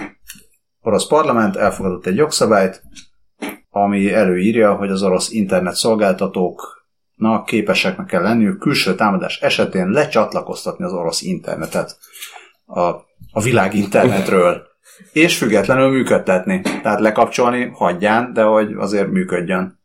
[0.81, 2.81] orosz parlament elfogadott egy jogszabályt,
[3.69, 10.93] ami előírja, hogy az orosz internet szolgáltatóknak képeseknek kell lenniük külső támadás esetén lecsatlakoztatni az
[10.93, 11.97] orosz internetet
[12.65, 12.81] a,
[13.31, 14.67] a világ internetről,
[15.11, 16.61] és függetlenül működtetni.
[16.61, 19.79] Tehát lekapcsolni hagyján, de hogy azért működjön.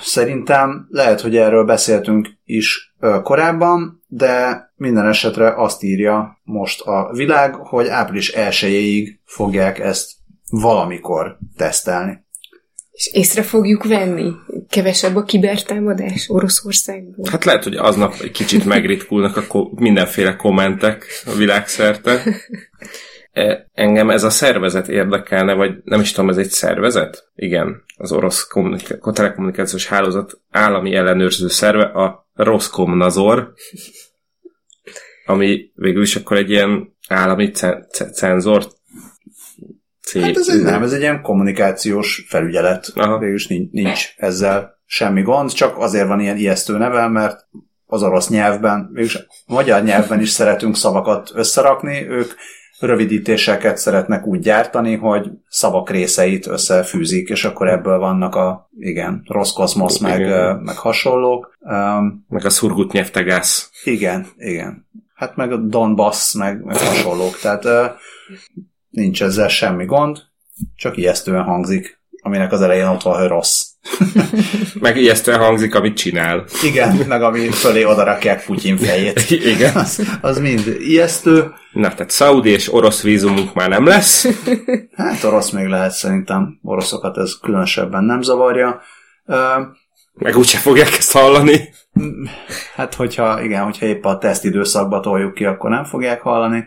[0.00, 2.87] Szerintem lehet, hogy erről beszéltünk is
[3.22, 10.10] korábban, de minden esetre azt írja most a világ, hogy április 1 fogják ezt
[10.50, 12.26] valamikor tesztelni.
[12.92, 14.32] És észre fogjuk venni.
[14.68, 17.26] Kevesebb a kibertámadás Oroszországból.
[17.30, 22.22] Hát lehet, hogy aznap egy kicsit megritkulnak a ko- mindenféle kommentek a világszerte.
[23.32, 27.30] E, Engem ez a szervezet érdekelne, vagy nem is tudom, ez egy szervezet?
[27.34, 33.52] Igen, az orosz kommunika- telekommunikációs hálózat állami ellenőrző szerve, a Roskomnadzor,
[35.26, 38.66] ami végül is akkor egy ilyen állami ce- ce- cenzor
[40.00, 40.22] cég.
[40.22, 42.92] Hát ez egy, nem, ez egy ilyen kommunikációs felügyelet.
[42.94, 43.18] Aha.
[43.18, 47.48] Végülis nincs, nincs ezzel semmi gond, csak azért van ilyen ijesztő neve, mert
[47.86, 52.32] az orosz nyelvben, végülis a magyar nyelvben is szeretünk szavakat összerakni, ők
[52.80, 59.52] rövidítéseket szeretnek úgy gyártani, hogy szavak részeit összefűzik, és akkor ebből vannak a, igen, rossz
[59.52, 60.56] koszmosz, meg, Igen.
[60.56, 61.56] meg hasonlók.
[61.60, 63.70] Um, Meg a szurgut nyelvtegász.
[63.84, 64.86] igen, igen.
[65.14, 67.38] Hát meg a Donbass, meg, meg hasonlók.
[67.38, 67.64] Tehát
[68.90, 70.18] nincs ezzel semmi gond,
[70.76, 73.67] csak ijesztően hangzik, aminek az elején ott van, hogy rossz.
[74.80, 76.44] Meg ijesztően hangzik, amit csinál.
[76.62, 79.30] Igen, meg ami fölé odarakják Putyin fejét.
[79.54, 79.76] Igen.
[79.76, 81.52] Az, az mind ijesztő.
[81.72, 84.28] Na, tehát szaudi és orosz vízumunk már nem lesz.
[84.96, 88.80] Hát orosz még lehet szerintem, oroszokat ez különösebben nem zavarja.
[90.12, 91.68] Meg úgyse fogják ezt hallani.
[92.74, 96.64] Hát, hogyha, igen, hogyha épp a teszt időszakba toljuk ki, akkor nem fogják hallani.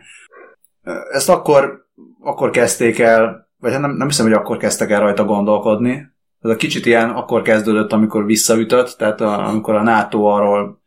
[1.12, 1.86] Ezt akkor,
[2.22, 6.11] akkor kezdték el, vagy hát nem, nem hiszem, hogy akkor kezdtek el rajta gondolkodni.
[6.42, 10.82] Ez a kicsit ilyen akkor kezdődött, amikor visszaütött, tehát a, amikor a NATO arról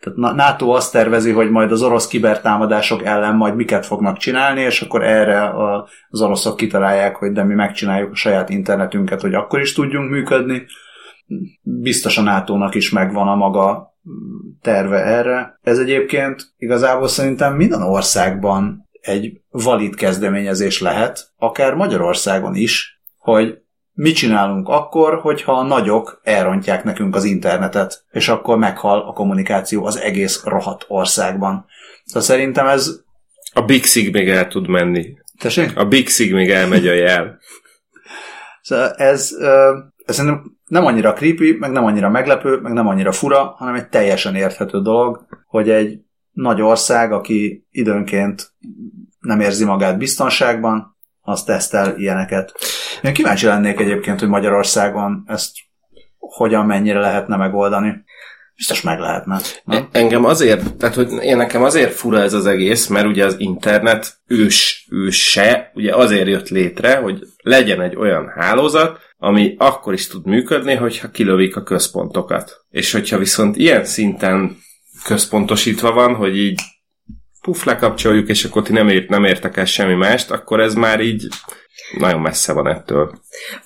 [0.00, 4.82] tehát NATO azt tervezi, hogy majd az orosz kibertámadások ellen majd miket fognak csinálni, és
[4.82, 9.60] akkor erre a, az oroszok kitalálják, hogy de mi megcsináljuk a saját internetünket, hogy akkor
[9.60, 10.66] is tudjunk működni.
[11.62, 13.94] Biztos a NATO-nak is megvan a maga
[14.60, 15.58] terve erre.
[15.62, 23.61] Ez egyébként igazából szerintem minden országban egy valid kezdeményezés lehet, akár Magyarországon is, hogy
[23.94, 29.84] mit csinálunk akkor, hogyha a nagyok elrontják nekünk az internetet, és akkor meghal a kommunikáció
[29.84, 31.66] az egész rohadt országban.
[32.04, 33.00] Szóval szerintem ez...
[33.52, 35.16] A Big Sig még el tud menni.
[35.38, 35.76] Tessék?
[35.76, 37.38] A Big Sig még elmegy a jel.
[38.64, 39.30] Szóval ez,
[40.04, 43.88] ez szerintem nem annyira creepy, meg nem annyira meglepő, meg nem annyira fura, hanem egy
[43.88, 46.00] teljesen érthető dolog, hogy egy
[46.32, 48.52] nagy ország, aki időnként
[49.20, 50.91] nem érzi magát biztonságban,
[51.22, 52.52] az tesztel ilyeneket.
[53.02, 55.50] Én kíváncsi lennék egyébként, hogy Magyarországon ezt
[56.18, 58.04] hogyan, mennyire lehetne megoldani.
[58.56, 59.40] Biztos meg lehetne.
[59.64, 59.88] Nem?
[59.92, 64.16] Engem azért, tehát hogy én nekem azért fura ez az egész, mert ugye az internet
[64.26, 70.26] ős, őse, ugye azért jött létre, hogy legyen egy olyan hálózat, ami akkor is tud
[70.26, 72.64] működni, hogyha kilövik a központokat.
[72.70, 74.56] És hogyha viszont ilyen szinten
[75.04, 76.60] központosítva van, hogy így
[77.42, 81.00] puf, lekapcsoljuk, és akkor ti nem, ért, nem értek el semmi mást, akkor ez már
[81.00, 81.26] így
[81.98, 83.12] nagyon messze van ettől.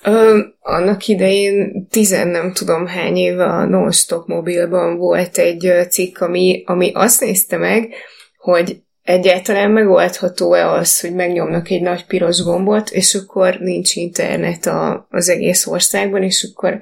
[0.03, 6.63] Ö, annak idején tizen nem tudom hány éve a Non-Stop mobilban volt egy cikk, ami,
[6.65, 7.93] ami azt nézte meg,
[8.37, 15.07] hogy egyáltalán megoldható-e az, hogy megnyomnak egy nagy piros gombot, és akkor nincs internet a,
[15.09, 16.79] az egész országban, és akkor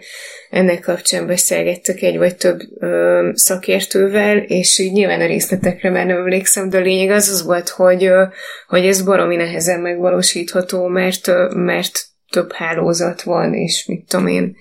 [0.49, 6.17] ennek kapcsán beszélgettek egy vagy több ö, szakértővel, és így nyilván a részletekre már nem
[6.17, 8.23] emlékszem, de a lényeg az az volt, hogy, ö,
[8.67, 14.55] hogy ez baromi nehezen megvalósítható, mert, ö, mert több hálózat van, és mit tudom én.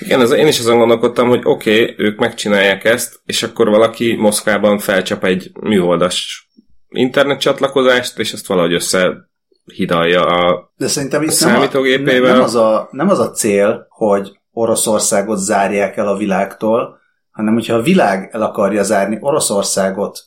[0.00, 4.14] Igen, ez, én is azon gondolkodtam, hogy oké, okay, ők megcsinálják ezt, és akkor valaki
[4.14, 6.46] Moszkvában felcsap egy műholdas
[6.92, 12.20] internet csatlakozást, és ezt valahogy összehidalja a De szerintem itt számítógépével.
[12.20, 17.00] Nem, a, nem, az a, nem az a cél, hogy Oroszországot zárják el a világtól,
[17.30, 20.18] hanem hogyha a világ el akarja zárni Oroszországot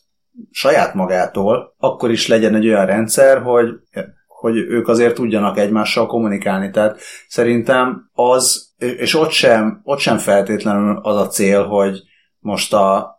[0.51, 3.69] saját magától, akkor is legyen egy olyan rendszer, hogy
[4.27, 6.69] hogy ők azért tudjanak egymással kommunikálni.
[6.69, 12.01] Tehát szerintem az, és ott sem, ott sem feltétlenül az a cél, hogy
[12.39, 13.15] most a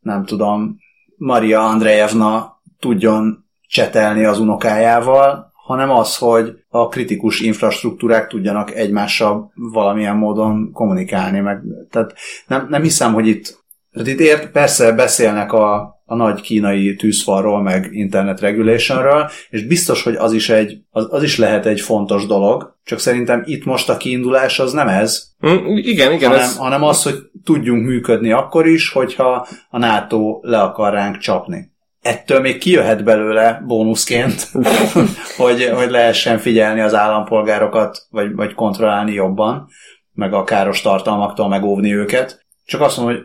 [0.00, 0.76] nem tudom,
[1.24, 10.16] Maria Andrejevna tudjon csetelni az unokájával, hanem az, hogy a kritikus infrastruktúrák tudjanak egymással valamilyen
[10.16, 11.40] módon kommunikálni.
[11.40, 12.14] Meg, tehát
[12.46, 17.62] nem, nem hiszem, hogy itt, tehát itt ért, persze beszélnek a, a nagy kínai tűzfalról,
[17.62, 22.26] meg internet regulationről, és biztos, hogy az is, egy, az, az is lehet egy fontos
[22.26, 26.56] dolog, csak szerintem itt most a kiindulás az nem ez, mm, igen, igen, hanem, ez...
[26.56, 31.72] hanem az, hogy tudjunk működni akkor is, hogyha a NATO le akar ránk csapni.
[32.00, 34.50] Ettől még kijöhet belőle bónuszként,
[35.36, 39.68] hogy, hogy lehessen figyelni az állampolgárokat, vagy, vagy kontrollálni jobban,
[40.12, 42.44] meg a káros tartalmaktól megóvni őket.
[42.64, 43.24] Csak azt mondom, hogy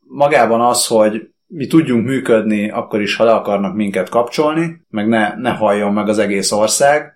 [0.00, 5.34] magában az, hogy mi tudjunk működni akkor is, ha le akarnak minket kapcsolni, meg ne,
[5.36, 7.12] ne halljon meg az egész ország,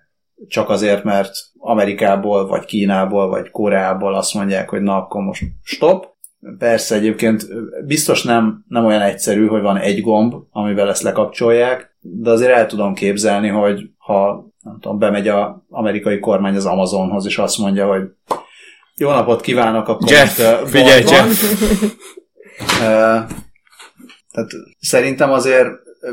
[0.47, 6.05] csak azért, mert Amerikából, vagy Kínából, vagy Koreából azt mondják, hogy na, akkor most stop.
[6.57, 7.47] Persze egyébként
[7.85, 12.65] biztos nem, nem olyan egyszerű, hogy van egy gomb, amivel ezt lekapcsolják, de azért el
[12.65, 17.87] tudom képzelni, hogy ha nem tudom, bemegy az amerikai kormány az Amazonhoz, és azt mondja,
[17.87, 18.03] hogy
[18.95, 21.43] jó napot kívánok, akkor Jeff, figyelj, Jeff.
[24.37, 25.67] Tehát szerintem azért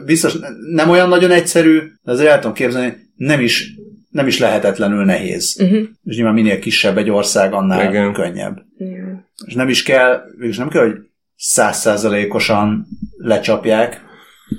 [0.04, 0.36] biztos
[0.74, 3.74] nem olyan nagyon egyszerű, de azért el tudom képzelni, nem is,
[4.10, 5.56] nem is lehetetlenül nehéz.
[5.60, 5.82] Uh-huh.
[6.04, 8.12] És nyilván minél kisebb egy ország, annál Igen.
[8.12, 8.62] könnyebb.
[8.78, 9.18] Yeah.
[9.46, 10.96] És nem is kell, és nem kell, hogy
[11.36, 14.00] százszázalékosan lecsapják,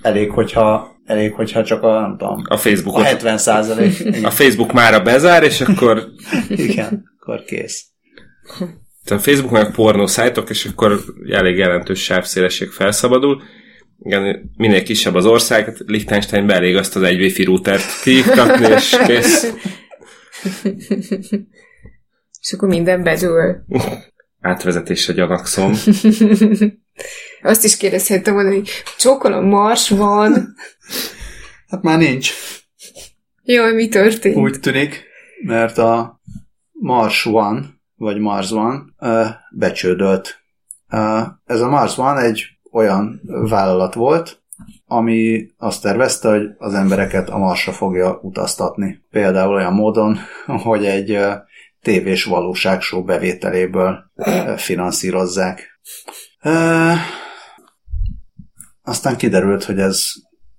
[0.01, 3.01] elég, hogyha elég, hogyha csak a, nem tudom, a, Facebookot.
[3.01, 4.25] a 70 százalék.
[4.25, 6.07] A Facebook mára bezár, és akkor...
[6.49, 7.85] Igen, akkor kész.
[9.05, 13.41] Tehát a Facebook meg pornó szájtok, és akkor elég jelentős sávszélesség felszabadul.
[13.99, 18.97] Igen, minél kisebb az ország, hát Liechtensteinbe elég azt az egy wifi routert kiiktatni, és
[19.05, 19.53] kész.
[22.41, 23.65] és akkor minden bedől.
[24.41, 25.73] Átvezetésre gyanakszom.
[27.41, 30.55] Azt is kérdezhettem volna, hogy csókolom, mars van.
[31.67, 32.33] Hát már nincs.
[33.43, 34.35] Jaj, mi történt?
[34.35, 35.03] Úgy tűnik,
[35.45, 36.21] mert a
[36.71, 38.95] Mars van, vagy Mars van,
[39.51, 40.43] becsődölt.
[41.45, 44.43] Ez a Mars van egy olyan vállalat volt,
[44.85, 49.03] ami azt tervezte, hogy az embereket a Marsra fogja utaztatni.
[49.09, 50.17] Például olyan módon,
[50.63, 51.19] hogy egy
[51.81, 54.11] tévés valóságshow bevételéből
[54.55, 55.79] finanszírozzák.
[58.83, 60.01] Aztán kiderült, hogy ez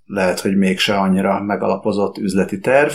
[0.05, 2.93] lehet, hogy mégse annyira megalapozott üzleti terv.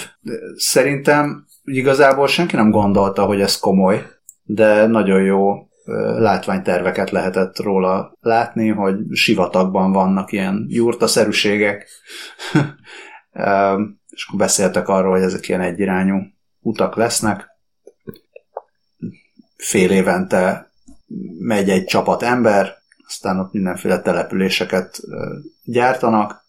[0.55, 4.05] Szerintem igazából senki nem gondolta, hogy ez komoly,
[4.53, 5.69] de nagyon jó
[6.17, 11.87] látványterveket lehetett róla látni, hogy sivatagban vannak ilyen jurtaszerűségek,
[14.09, 16.15] és akkor beszéltek arról, hogy ezek ilyen egyirányú
[16.59, 17.47] utak lesznek.
[19.55, 20.71] Fél évente
[21.39, 22.73] megy egy csapat ember,
[23.07, 24.99] aztán ott mindenféle településeket
[25.63, 26.45] gyártanak.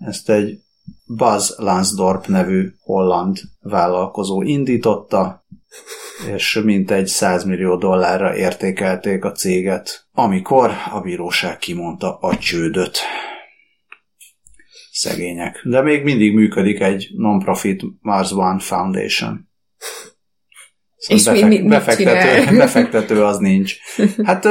[0.00, 0.60] Ezt egy
[1.04, 5.44] Buzz Lansdorp nevű holland vállalkozó indította,
[6.34, 12.98] és mintegy 100 millió dollárra értékelték a céget, amikor a bíróság kimondta a csődöt.
[14.90, 15.60] Szegények.
[15.64, 19.48] De még mindig működik egy non-profit Mars One Foundation.
[20.96, 23.76] Szóval és befek- mi, befektető, befektető az nincs.
[24.22, 24.48] Hát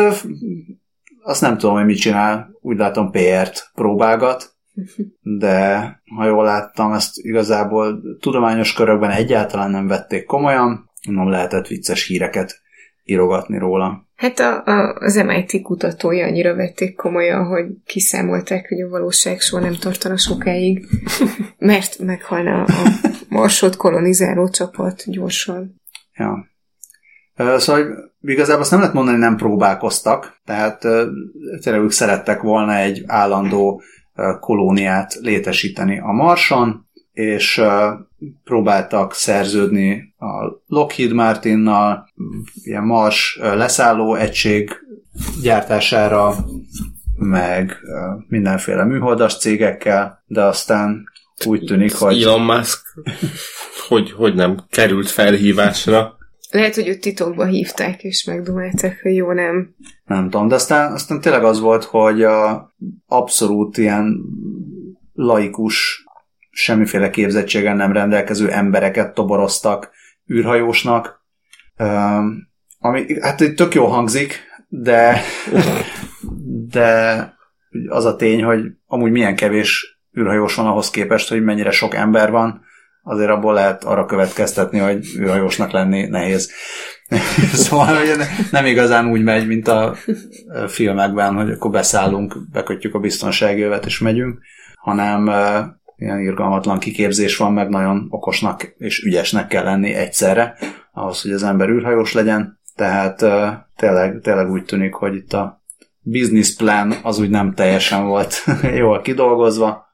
[1.21, 2.49] azt nem tudom, hogy mit csinál.
[2.61, 4.55] Úgy látom PR-t próbálgat,
[5.21, 5.77] de
[6.15, 12.61] ha jól láttam, ezt igazából tudományos körökben egyáltalán nem vették komolyan, nem lehetett vicces híreket
[13.03, 14.07] írogatni róla.
[14.15, 19.63] Hát a, a, az MIT kutatói annyira vették komolyan, hogy kiszámolták, hogy a valóság soha
[19.63, 20.85] nem tartana sokáig,
[21.57, 22.89] mert meghalna a
[23.29, 25.81] marsot kolonizáló csapat gyorsan.
[26.13, 26.47] Ja.
[27.57, 30.79] Szóval igazából azt nem lehet mondani, hogy nem próbálkoztak, tehát
[31.61, 33.81] tényleg ők szerettek volna egy állandó
[34.39, 37.61] kolóniát létesíteni a Marson, és
[38.43, 42.09] próbáltak szerződni a Lockheed Martinnal,
[42.63, 44.71] ilyen Mars leszálló egység
[45.41, 46.35] gyártására,
[47.17, 47.77] meg
[48.27, 51.09] mindenféle műholdas cégekkel, de aztán
[51.45, 52.21] úgy tűnik, hogy...
[52.23, 52.81] Elon Musk,
[53.87, 56.17] hogy, hogy nem került felhívásra.
[56.51, 59.75] Lehet, hogy őt titokba hívták, és megdumálták, hogy jó, nem.
[60.05, 62.73] Nem tudom, de aztán, aztán tényleg az volt, hogy a
[63.05, 64.19] abszolút ilyen
[65.13, 66.03] laikus,
[66.49, 69.91] semmiféle képzettségen nem rendelkező embereket toboroztak
[70.33, 71.25] űrhajósnak,
[72.79, 75.21] ami hát tök jó hangzik, de,
[76.73, 77.33] de
[77.87, 82.31] az a tény, hogy amúgy milyen kevés űrhajós van ahhoz képest, hogy mennyire sok ember
[82.31, 82.65] van,
[83.03, 86.51] azért abból lehet arra következtetni, hogy űrhajósnak lenni nehéz.
[87.53, 88.11] szóval hogy
[88.51, 89.95] nem igazán úgy megy, mint a
[90.67, 94.39] filmekben, hogy akkor beszállunk, bekötjük a biztonsági övet és megyünk,
[94.75, 95.29] hanem
[95.97, 100.57] ilyen irgalmatlan kiképzés van, meg nagyon okosnak és ügyesnek kell lenni egyszerre,
[100.93, 102.59] ahhoz, hogy az ember űrhajós legyen.
[102.75, 103.17] Tehát
[103.75, 105.63] tényleg, tényleg úgy tűnik, hogy itt a
[106.01, 108.43] business plan az úgy nem teljesen volt
[108.81, 109.87] jól kidolgozva,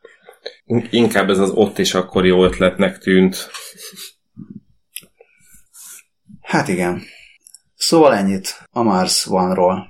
[0.90, 3.50] Inkább ez az ott és akkor jó ötletnek tűnt.
[6.42, 7.02] Hát igen.
[7.76, 9.88] Szóval ennyit a Mars One-ról.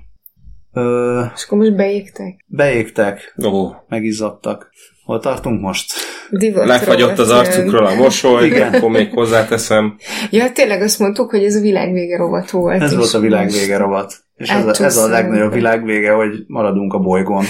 [0.72, 2.44] Ö, és akkor most beégtek?
[2.46, 3.76] Beégtek, oh.
[3.88, 4.72] megizzadtak.
[5.04, 5.92] Hol tartunk most?
[6.30, 8.74] Divat Lefagyott az arcukról a mosoly, Igen.
[8.74, 9.96] akkor még hozzáteszem.
[10.30, 12.82] Ja, tényleg azt mondtuk, hogy ez a világvége rovat volt.
[12.82, 14.14] Ez volt a világvége rovat.
[14.36, 17.44] És ez a, ez a legnagyobb világvége, hogy maradunk a bolygón.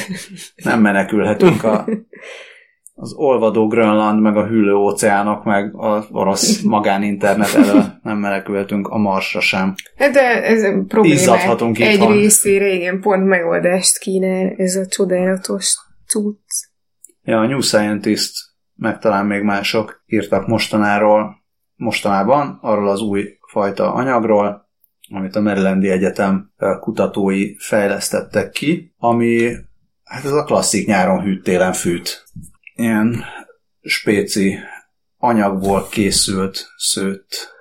[0.64, 1.86] Nem menekülhetünk a
[2.96, 8.98] az olvadó Grönland, meg a hűlő óceánok, meg az orosz magáninternet elől nem menekültünk a
[8.98, 9.74] Marsra sem.
[9.96, 15.76] Hát de ez a problémák egy részére igen, pont megoldást kínál ez a csodálatos
[16.06, 16.72] cucc.
[17.24, 18.32] Ja, a New Scientist,
[18.74, 21.44] meg talán még mások írtak mostanáról,
[21.76, 24.68] mostanában, arról az új fajta anyagról,
[25.08, 29.56] amit a Marylandi Egyetem kutatói fejlesztettek ki, ami
[30.04, 32.24] hát ez a klasszik nyáron hűt, fűt
[32.74, 33.24] ilyen
[33.80, 34.58] spéci
[35.16, 37.54] anyagból készült szőtt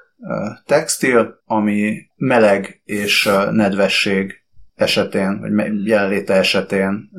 [0.66, 4.43] textil, ami meleg és nedvesség
[4.76, 7.09] esetén, vagy jelenléte esetén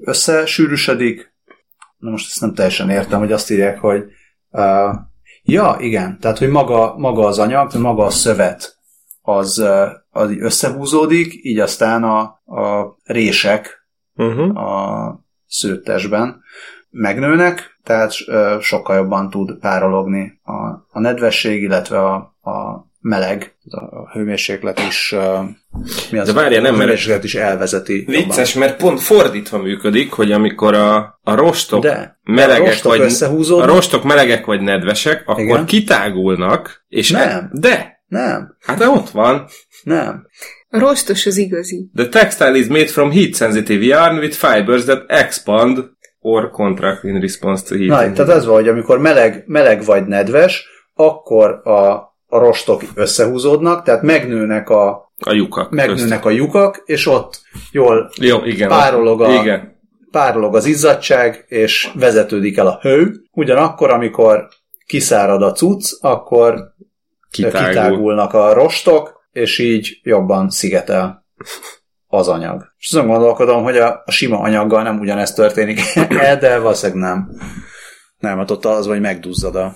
[0.00, 1.34] összesűrűsödik.
[1.96, 4.04] Na most ezt nem teljesen értem, hogy azt írják, hogy
[4.50, 4.94] uh,
[5.42, 8.76] ja, igen, tehát, hogy maga, maga az anyag, maga a szövet
[9.22, 9.64] az,
[10.10, 12.20] az összehúzódik, így aztán a,
[12.60, 14.58] a rések uh-huh.
[14.58, 16.42] a szőttesben
[16.90, 18.12] megnőnek, tehát
[18.60, 20.52] sokkal jobban tud párologni a,
[20.88, 22.14] a nedvesség, illetve a,
[22.50, 25.14] a meleg, a hőmérséklet is,
[26.10, 28.04] mi az, De várja, nem, a hőmérséklet is elvezeti.
[28.06, 28.68] Vicces, jobban.
[28.68, 33.66] mert pont fordítva működik, hogy amikor a, a rostok De, melegek, a rostok vagy, a
[33.66, 35.66] rostok melegek vagy nedvesek, akkor Igen?
[35.66, 37.28] kitágulnak, és nem.
[37.28, 38.56] E, de nem.
[38.60, 39.46] Hát de ott van.
[39.82, 40.26] Nem.
[40.68, 41.90] A rostos az igazi.
[41.94, 45.84] The textile is made from heat sensitive yarn with fibers that expand
[46.20, 47.88] or contract in response to heat.
[47.88, 53.82] Na, tehát ez van, hogy amikor meleg, meleg vagy nedves, akkor a, a rostok összehúzódnak,
[53.82, 55.70] tehát megnőnek a a lyukak.
[55.70, 59.80] Megnőnek a lyukak, és ott jól Jó, igen, párolog, a, igen.
[60.10, 63.22] párolog az izzadság, és vezetődik el a hő.
[63.32, 64.48] Ugyanakkor, amikor
[64.86, 66.74] kiszárad a cucc, akkor
[67.30, 67.68] Kitágul.
[67.68, 71.26] kitágulnak a rostok, és így jobban szigetel
[72.06, 72.64] az anyag.
[72.78, 75.80] És azon gondolkodom, hogy a, a sima anyaggal nem ugyanezt történik
[76.40, 77.30] de valószínűleg nem.
[78.18, 79.72] Nem, hát ott az, hogy megduzzad a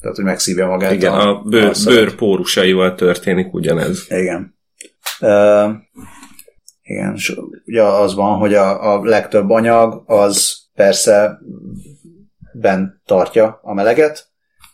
[0.00, 0.92] tehát, hogy megszívja magát.
[0.92, 4.06] Igen, a, a bőr, bőr pórusaival történik ugyanez.
[4.08, 4.56] Igen.
[5.20, 5.70] Uh,
[6.82, 11.38] igen, és ugye az van, hogy a, a legtöbb anyag az persze
[12.52, 14.26] bent tartja a meleget,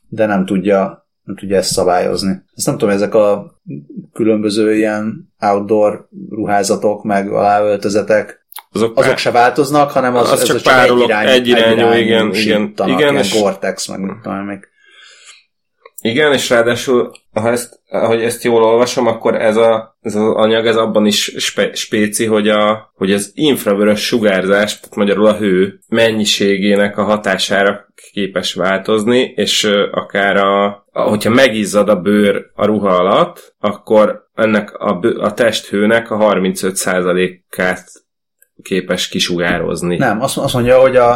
[0.08, 2.42] de nem tudja nem tudja ezt szabályozni.
[2.54, 3.60] Ezt nem tudom, ezek a
[4.12, 10.60] különböző ilyen outdoor ruházatok, meg aláöltözetek, azok, azok se változnak, hanem az, az ez csak,
[10.60, 14.20] csak párolog, egy irányú, egy irányú, egy irányú igen, igen, igen, és Gore-Tex, meg mit
[14.22, 14.68] tudom, még.
[16.06, 20.66] Igen, és ráadásul, ha ezt, ahogy ezt jól olvasom, akkor ez, a, ez az anyag
[20.66, 25.78] ez abban is spe, spéci, hogy, a, hogy az infravörös sugárzás, tehát magyarul a hő
[25.88, 33.54] mennyiségének a hatására képes változni, és akár a, hogyha megizzad a bőr a ruha alatt,
[33.58, 37.88] akkor ennek a, a testhőnek a 35%-át
[38.62, 39.96] képes kisugározni.
[39.96, 41.12] Nem, azt, azt mondja, hogy a,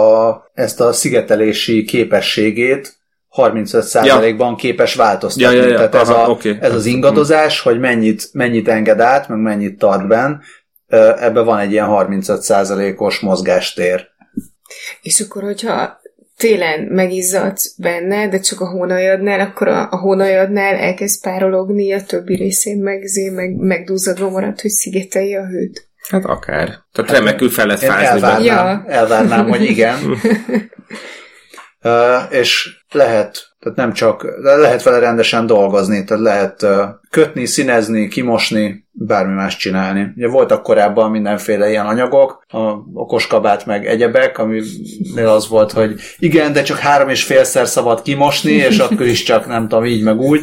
[0.00, 3.04] a, ezt a szigetelési képességét
[3.36, 4.56] 35%-ban ja.
[4.56, 5.56] képes változtatni.
[5.56, 5.76] Ja, ja, ja.
[5.76, 6.56] Tehát ez, Aha, a, okay.
[6.60, 10.34] ez az ingadozás, hogy mennyit, mennyit enged át, meg mennyit tart benn,
[11.18, 14.06] ebben van egy ilyen 35%-os mozgástér.
[15.02, 16.00] És akkor, hogyha
[16.36, 22.34] télen megizzadsz benne, de csak a hónajadnál, akkor a, a hónajadnál elkezd párologni, a többi
[22.34, 25.88] részén meg, zé, meg megduzzadva marad, hogy szigetelje a hőt.
[26.08, 26.74] Hát akár.
[26.92, 28.44] Tehát remekül fel lehet fázni elvárnám.
[28.44, 28.84] Ja.
[28.86, 29.98] elvárnám, hogy igen.
[31.80, 36.66] Ö, és lehet, tehát nem csak, lehet vele rendesen dolgozni, tehát lehet
[37.10, 40.12] kötni, színezni, kimosni, bármi más csinálni.
[40.16, 42.58] Ugye voltak korábban mindenféle ilyen anyagok, a
[42.92, 48.52] okoskabát meg egyebek, aminél az volt, hogy igen, de csak három és félszer szabad kimosni,
[48.52, 50.40] és akkor is csak nem tudom, így meg úgy.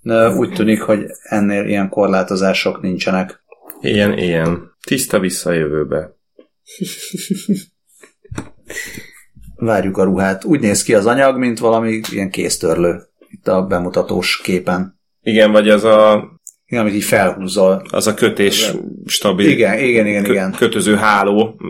[0.00, 3.42] De úgy tűnik, hogy ennél ilyen korlátozások nincsenek.
[3.80, 4.76] Ilyen, ilyen.
[4.86, 6.16] Tiszta vissza a jövőbe.
[9.60, 10.44] Várjuk a ruhát.
[10.44, 13.00] Úgy néz ki az anyag, mint valami ilyen kéztörlő.
[13.30, 15.00] Itt a bemutatós képen.
[15.22, 16.28] Igen, vagy az a,
[16.66, 17.82] Igen, amit így felhúzol.
[17.90, 18.72] az a kötés
[19.06, 20.52] stabil Igen, igen, igen, kö- igen.
[20.52, 21.60] kötöző háló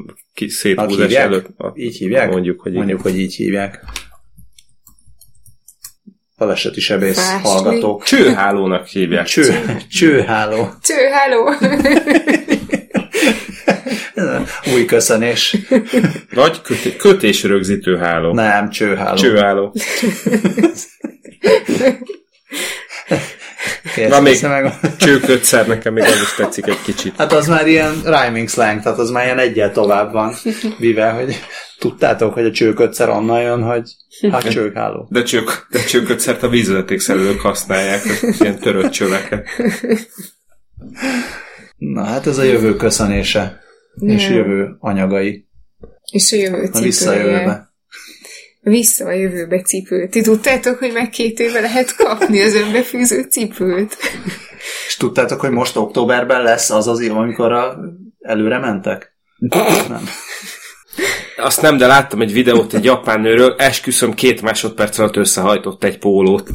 [0.48, 1.46] széthúzás előtt.
[1.58, 2.30] A- Így hívják?
[2.30, 2.84] Mondjuk, hogy igen.
[2.84, 3.84] Mondjuk, hogy így hívják.
[6.36, 7.48] Baleseti sebész Fásli.
[7.50, 8.02] hallgatók.
[8.04, 9.26] Csőhálónak hívják.
[9.26, 10.68] Cső, csőháló.
[10.82, 11.50] Cső, háló!
[14.74, 15.56] Új köszönés.
[16.34, 18.32] Vagy köté- kötésrögzítő háló.
[18.32, 19.16] Nem, csőháló.
[19.16, 19.74] Csőháló.
[23.94, 24.72] Kérsz, Van még- meg...
[24.98, 27.14] Csőkötszer nekem még az is tetszik egy kicsit.
[27.16, 30.34] Hát az már ilyen rhyming slang, tehát az már ilyen egyel tovább van
[30.78, 31.40] vive, hogy
[31.78, 33.90] tudtátok, hogy a csőkötszer onnan jön, hogy
[34.30, 35.06] hát csőháló.
[35.10, 38.02] De, csők, de csőkötszert a vízvezetékszerelők használják,
[38.40, 39.48] ilyen törött csöveket.
[41.76, 43.60] Na hát ez a jövő köszönése.
[44.00, 44.36] És Nem.
[44.36, 45.48] jövő anyagai.
[46.12, 47.32] És a jövő Na vissza a cipője.
[47.32, 47.72] jövőbe.
[48.60, 50.10] Vissza a jövőbe cipőt.
[50.10, 53.96] Ti tudtátok, hogy meg két éve lehet kapni az önbefűző cipőt?
[54.86, 57.78] És tudtátok, hogy most októberben lesz az az év, amikor a...
[58.20, 59.16] előre mentek?
[59.88, 60.08] Nem.
[61.36, 65.98] Azt nem, de láttam egy videót egy japán nőről, esküszöm két másodperc alatt összehajtott egy
[65.98, 66.50] pólót.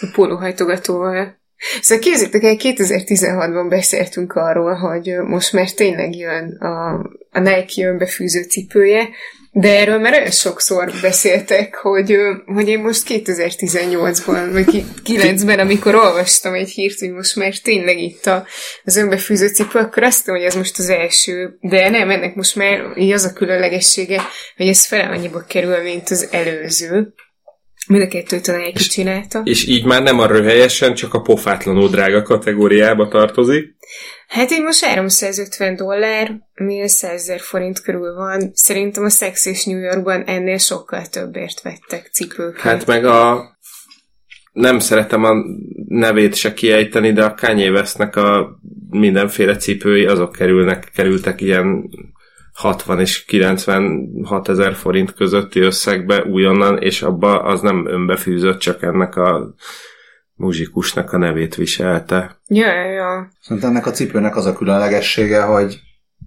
[0.00, 1.41] A pólóhajtogatóval.
[1.80, 6.92] Szóval képzeljétek el, 2016-ban beszéltünk arról, hogy most már tényleg jön a,
[7.30, 9.08] a Nike önbefűző cipője,
[9.54, 16.54] de erről már olyan sokszor beszéltek, hogy, hogy én most 2018-ban, vagy 9-ben, amikor olvastam
[16.54, 18.46] egy hírt, hogy most már tényleg itt a,
[18.84, 22.56] az önbefűző cipő, akkor azt mondom, hogy ez most az első, de nem, ennek most
[22.56, 24.22] már így az a különlegessége,
[24.56, 27.14] hogy ez fele annyiba kerül, mint az előző.
[27.88, 29.40] Mind a kettőt a Nike csinálta.
[29.44, 33.74] És így már nem a röhelyesen, csak a pofátlanul drága kategóriába tartozik.
[34.28, 38.50] Hát így most 350 dollár, ami 100 ezer forint körül van.
[38.54, 42.60] Szerintem a Sex és New Yorkban ennél sokkal többért vettek cipőket.
[42.60, 43.50] Hát meg a...
[44.52, 45.32] Nem szeretem a
[45.88, 48.58] nevét se kiejteni, de a Kanye Westnek a
[48.90, 51.90] mindenféle cipői, azok kerülnek, kerültek ilyen
[52.52, 59.16] 60 és 96 ezer forint közötti összegbe újonnan, és abba az nem önbefűzött, csak ennek
[59.16, 59.54] a
[60.34, 62.40] muzsikusnak a nevét viselte.
[62.46, 63.28] Ja, ja, ja.
[63.40, 65.80] Szerintem ennek a cipőnek az a különlegessége, hogy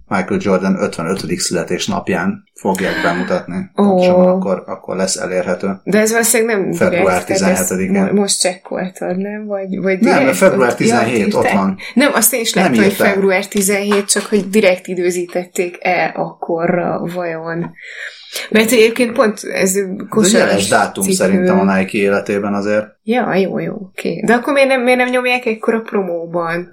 [0.08, 1.38] Michael Jordan 55.
[1.38, 3.56] születésnapján fogják bemutatni.
[3.56, 3.84] Ó.
[3.84, 5.80] Pontosan akkor, akkor lesz elérhető.
[5.84, 7.90] De ez valószínűleg nem Február direkt, tehát ezt 17-en.
[7.92, 9.46] mo- Most csekkoltad, nem?
[9.46, 11.52] Vagy, vagy Nem, direkt mert február ott- 17 ja, ott írták.
[11.58, 11.76] van.
[11.94, 17.00] Nem, azt én is Nem láttam, hogy február 17, csak hogy direkt időzítették el akkorra
[17.14, 17.70] vajon.
[18.50, 21.14] Mert egyébként pont ez Ez kosaras jeles dátum cipő.
[21.14, 22.86] szerintem a Nike életében azért.
[23.02, 24.22] Ja, jó, jó, oké.
[24.26, 26.68] De akkor miért nem, miért nem nyomják ekkor a promóban?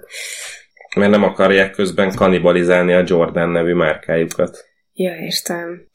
[0.94, 4.64] Mert nem akarják közben kanibalizálni a Jordan nevű márkájukat.
[4.92, 5.88] Ja, értem.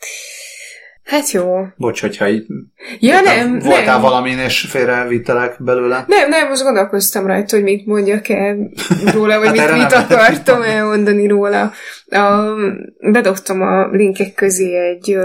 [1.10, 1.66] Hát jó.
[1.78, 2.46] Bocs, hogyha így
[3.00, 4.02] Ja, nem, voltál nem.
[4.02, 6.04] valamin és félrevittelek belőle.
[6.08, 8.70] Nem, nem, most gondolkoztam rajta, hogy mit mondjak el
[9.14, 11.72] róla, vagy Hát mit, mit akartam elmondani róla.
[12.06, 12.54] A,
[13.12, 15.18] bedobtam a linkek közé egy,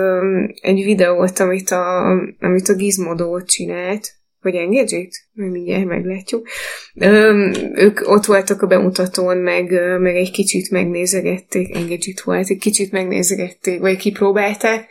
[0.61, 2.11] egy videót, amit a,
[2.41, 4.12] amit a Gizmodo csinált,
[4.45, 5.09] vagy?
[5.32, 6.49] Majd mindjárt meglátjuk.
[6.95, 9.70] Ö, ők ott voltak a bemutatón, meg,
[10.01, 14.88] meg egy kicsit megnézegették, Engadget volt, egy kicsit megnézegették, vagy kipróbálták,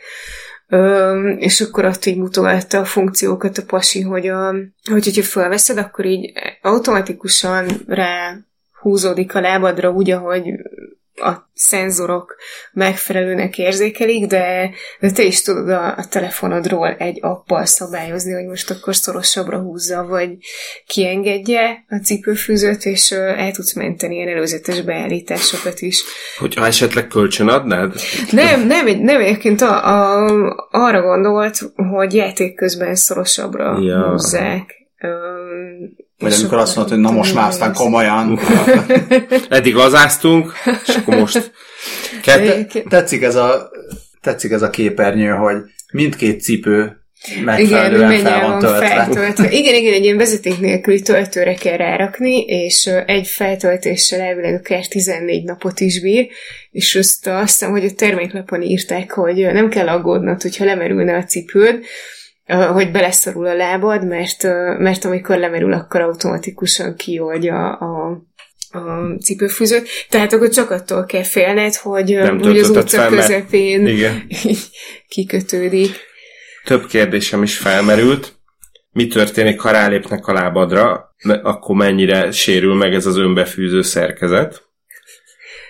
[0.68, 4.54] Ö, és akkor ott így mutogatta a funkciókat a pasi, hogy, a,
[4.90, 6.32] hogy hogyha felveszed, akkor így
[6.62, 8.36] automatikusan rá
[8.80, 10.44] húzódik a lábadra úgy, ahogy
[11.14, 12.36] a szenzorok
[12.72, 18.70] megfelelőnek érzékelik, de, de te is tudod a, a telefonodról egy appal szabályozni, hogy most
[18.70, 20.30] akkor szorosabbra húzza, vagy
[20.86, 26.02] kiengedje a cipőfűzőt, és el tudsz menteni ilyen előzetes beállításokat is.
[26.38, 27.94] Hogyha esetleg kölcsön adnád?
[28.30, 34.10] Nem, nem, nem egyébként a, a, arra gondolt, hogy játék közben szorosabbra ja.
[34.10, 34.74] húzzák.
[36.18, 38.40] Vagy és amikor azt mondod, hogy na most már aztán komolyan.
[39.48, 40.52] Eddig lazáztunk,
[40.86, 41.52] és akkor most
[42.22, 43.70] Kette, Tetszik ez a,
[44.20, 45.56] tetszik ez a képernyő, hogy
[45.92, 47.04] mindkét cipő
[47.44, 48.86] megfelelően igen, fel van töltve.
[48.86, 49.50] feltöltve.
[49.60, 55.44] Igen, igen, egy ilyen vezeték nélküli töltőre kell rárakni, és egy feltöltéssel elvileg akár 14
[55.44, 56.28] napot is bír,
[56.70, 61.24] és azt azt hiszem, hogy a terméklapon írták, hogy nem kell aggódnod, hogyha lemerülne a
[61.24, 61.84] cipőd,
[62.46, 64.42] hogy beleszorul a lábad, mert,
[64.78, 68.22] mert amikor lemerül, akkor automatikusan kioldja a,
[68.70, 69.88] a cipőfűzőt.
[70.08, 74.26] Tehát akkor csak attól kell félned, hogy, Nem hogy az utca fel, mert- közepén Igen.
[74.44, 74.68] így
[75.08, 75.90] kikötődik.
[76.64, 78.32] Több kérdésem is felmerült.
[78.92, 84.63] Mi történik, ha rálépnek a lábadra, akkor mennyire sérül meg ez az önbefűző szerkezet?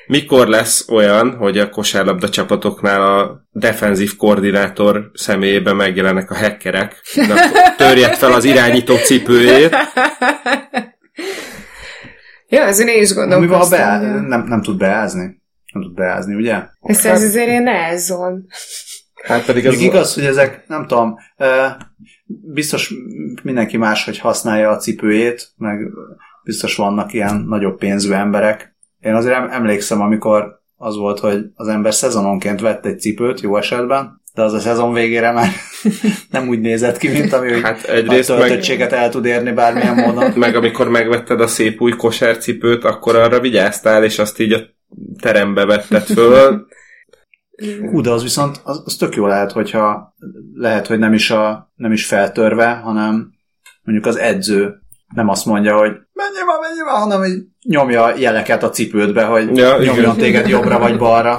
[0.07, 7.02] Mikor lesz olyan, hogy a kosárlabda csapatoknál a defenzív koordinátor személyében megjelennek a hackerek,
[7.76, 9.76] törjed fel az irányító cipőjét,
[12.48, 13.98] Ja, azon én is ha beá...
[13.98, 15.42] hogy- nem, nem tud beázni.
[15.72, 16.62] Nem tud beázni, ugye?
[16.80, 18.46] Ez, ez azért ilyen nehezon.
[19.24, 21.16] hát pedig ez igaz, hogy ezek, nem tudom,
[22.52, 22.94] biztos
[23.42, 25.78] mindenki máshogy használja a cipőjét, meg
[26.44, 28.74] biztos vannak ilyen nagyobb pénzű emberek.
[29.05, 33.57] Én azért em- emlékszem, amikor az volt, hogy az ember szezononként vett egy cipőt, jó
[33.57, 35.48] esetben, de az a szezon végére már
[36.30, 39.94] nem úgy nézett ki, mint ami Hát a egyrészt meg, töltöttséget el tud érni bármilyen
[39.94, 40.32] módon.
[40.36, 44.61] meg amikor megvetted a szép új kosárcipőt, akkor arra vigyáztál, és azt így a
[45.20, 46.66] terembe vetted föl.
[47.90, 50.14] Hú, de az viszont az, az tök jó lehet, hogyha
[50.55, 53.32] lehet, hogy nem is, a, nem is feltörve, hanem
[53.82, 54.74] mondjuk az edző
[55.14, 59.57] nem azt mondja, hogy menjél már, menjél már, hanem hogy nyomja jeleket a cipődbe, hogy
[59.57, 60.17] Ja, nyomjon igen.
[60.17, 61.33] téged jobbra vagy balra.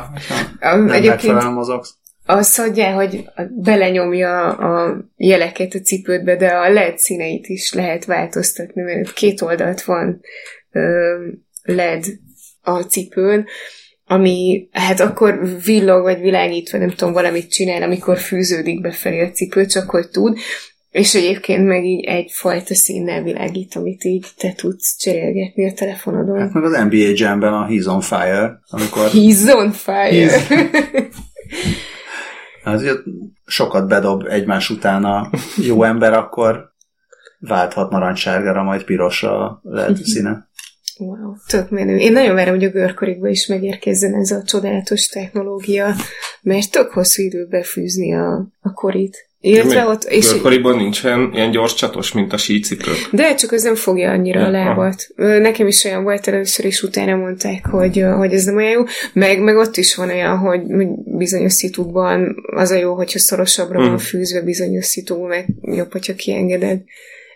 [0.59, 1.95] A, Nem egyébként mozogsz.
[2.25, 8.81] az adja, hogy belenyomja a jeleket a cipődbe, de a LED színeit is lehet változtatni,
[8.81, 10.21] mert két oldalt van
[11.63, 12.05] LED
[12.61, 13.45] a cipőn,
[14.07, 19.31] ami hát akkor villog, vagy világít, vagy nem tudom, valamit csinál, amikor fűződik befelé a
[19.31, 20.37] cipő, csak hogy tud,
[20.95, 26.39] és egyébként meg így egyfajta színnel világít, amit így te tudsz cserélgetni a telefonodon.
[26.39, 30.41] Hát meg az NBA Jam-ben a He's on Fire, amikor He's on fire!
[32.63, 32.97] azért
[33.45, 36.73] sokat bedob egymás után a jó ember, akkor
[37.39, 40.47] válthat narancssárgára, majd pirosra LED színe.
[40.97, 41.97] Wow, tök menő.
[41.97, 45.93] Én nagyon várom, hogy a görkorikba is megérkezzen ez a csodálatos technológia,
[46.41, 49.29] mert tök hosszú idő befűzni a, a korit.
[49.45, 52.91] Illetve ott, és, Körkoriban nincsen ilyen gyors csatos, mint a sícipő.
[53.11, 55.07] de csak az nem fogja annyira a Ja, lábat.
[55.15, 58.83] Ö, Nekem is olyan volt először, és utána mondták, hogy, hogy ez nem olyan jó.
[59.13, 60.61] Meg, meg ott is van olyan, hogy
[61.17, 63.87] bizonyos szitukban az a jó, hogyha szorosabbra Mhm.
[63.89, 66.81] van fűzve bizonyos szitukban, meg jobb, hogyha kiengeded.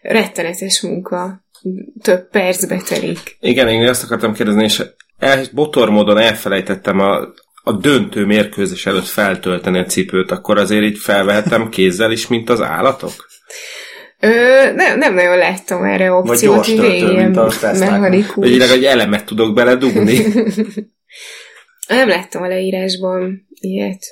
[0.01, 1.43] Rettenetes munka.
[2.01, 3.37] Több percbe telik.
[3.39, 4.83] Igen, én azt akartam kérdezni, és
[5.17, 7.19] el, botor módon elfelejtettem a,
[7.69, 12.61] a döntő mérkőzés előtt feltölteni a cipőt, akkor azért így felvehettem kézzel is, mint az
[12.61, 13.27] állatok?
[14.19, 14.29] Ö,
[14.75, 18.35] nem, nem nagyon láttam erre opciót, gyors így töltő, mint a mechanikus.
[18.35, 20.25] Vagy egy elemet tudok beledugni.
[21.87, 24.05] Nem láttam a leírásban ilyet.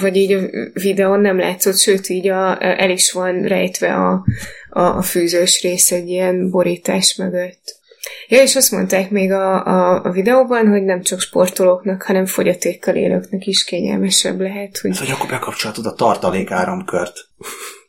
[0.00, 0.40] Vagy így a
[0.72, 4.24] videón nem látszott, sőt így a, el is van rejtve a,
[4.70, 7.79] a, a fűzős rész egy ilyen borítás mögött.
[8.28, 12.94] Ja, és azt mondták még a, a, a videóban, hogy nem csak sportolóknak, hanem fogyatékkal
[12.94, 17.18] élőknek is kényelmesebb lehet, hogy Ez, hogy akkor bekapcsolhatod a tartalék áramkört,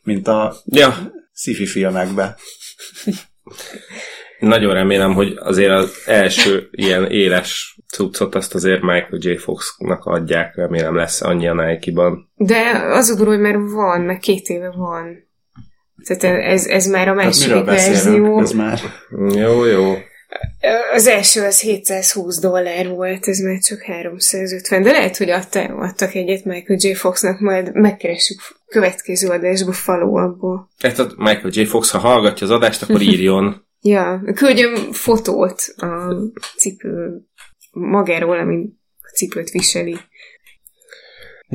[0.02, 2.36] mint a ja, sci-fi filmekben.
[4.38, 9.36] nagyon remélem, hogy azért az első ilyen éles cuccot azt azért Michael J.
[9.36, 12.30] Foxnak adják, remélem lesz annyi a Nike-ban.
[12.34, 15.30] De az a durva, hogy már van, meg két éve van.
[16.04, 18.04] Tehát ez, ez már a Hát második beszélünk?
[18.04, 18.40] verzió.
[18.40, 18.80] Ez már
[19.34, 19.94] Jó, jó.
[20.94, 26.14] Az első az 720 dollár volt, ez már csak 350, de lehet, hogy adta, adtak
[26.14, 26.92] egyet Michael J.
[26.92, 30.68] Foxnak, majd megkeressük következő adásba follow abból.
[30.78, 31.64] Tehát a Michael J.
[31.64, 33.54] Fox, ha hallgatja az adást, akkor írjon.
[33.84, 36.14] Ja, küldjön fotót a
[36.56, 37.20] cipő
[37.70, 38.68] magáról, ami
[39.00, 39.96] a cipőt viseli.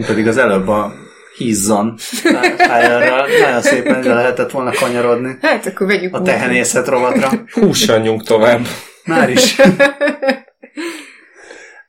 [0.07, 0.93] pedig az előbb a
[1.37, 1.97] hízzon
[2.67, 7.29] fájlra nagyon szépen ide lehetett volna kanyarodni Hát akkor vegyük a tehenészet rovatra.
[7.51, 8.65] Hússanjunk tovább.
[9.05, 9.55] Már is.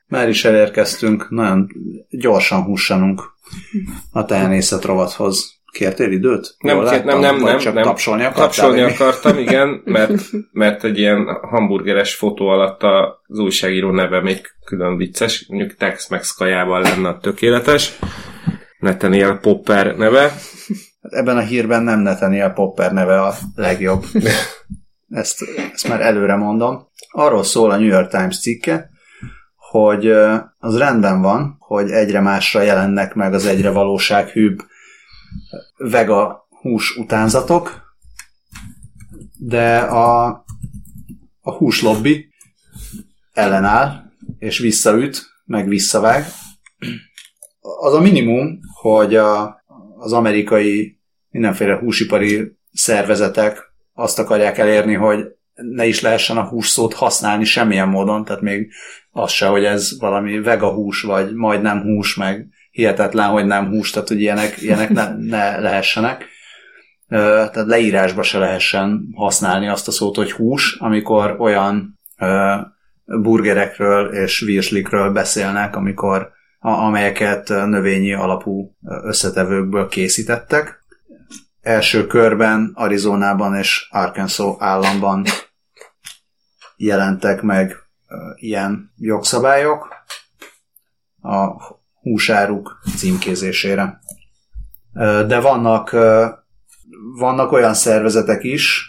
[0.07, 1.67] Már is elérkeztünk, nagyon
[2.09, 3.21] gyorsan hússanunk
[4.11, 5.57] a tehenészet rovathoz.
[5.71, 6.55] Kértél időt?
[6.59, 7.35] Nem, Jól kért- nem, láttam?
[7.37, 7.83] nem, nem, csak nem.
[7.83, 8.45] tapsolni akartál?
[8.45, 10.11] Tapsolni vagy akartam, igen, mert,
[10.51, 12.83] mert egy ilyen hamburgeres fotó alatt
[13.27, 17.99] az újságíró neve még külön vicces, mondjuk Tex-Mex kajával lenne a tökéletes.
[18.79, 20.33] Nathaniel Popper neve.
[21.01, 24.05] Ebben a hírben nem Nathaniel Popper neve a legjobb.
[25.09, 26.87] Ezt, ezt már előre mondom.
[27.11, 28.89] Arról szól a New York Times cikke,
[29.55, 30.07] hogy
[30.57, 34.59] az rendben van, hogy egyre másra jelennek meg az egyre valósághűbb
[35.77, 37.95] vega hús utánzatok,
[39.37, 40.25] de a,
[41.41, 42.29] a húslobbi
[43.33, 44.03] ellenáll,
[44.37, 46.25] és visszaüt, meg visszavág.
[47.79, 49.63] Az a minimum, hogy a,
[49.97, 50.99] az amerikai
[51.29, 57.87] mindenféle húsipari szervezetek azt akarják elérni, hogy ne is lehessen a hús szót használni semmilyen
[57.87, 58.71] módon, tehát még
[59.11, 63.89] az se, hogy ez valami vega hús, vagy majdnem hús, meg hihetetlen, hogy nem hús,
[63.89, 66.25] tehát hogy ilyenek, ilyenek ne, ne lehessenek.
[67.07, 71.99] Tehát leírásba se lehessen használni azt a szót, hogy hús, amikor olyan
[73.05, 80.83] burgerekről és virslikről beszélnek, amikor amelyeket növényi alapú összetevőkből készítettek.
[81.61, 85.25] Első körben Arizonában és Arkansas államban
[86.75, 87.75] jelentek meg
[88.35, 89.87] ilyen jogszabályok
[91.21, 91.47] a
[92.01, 93.99] húsáruk címkézésére.
[95.27, 95.95] De vannak,
[97.17, 98.85] vannak olyan szervezetek is,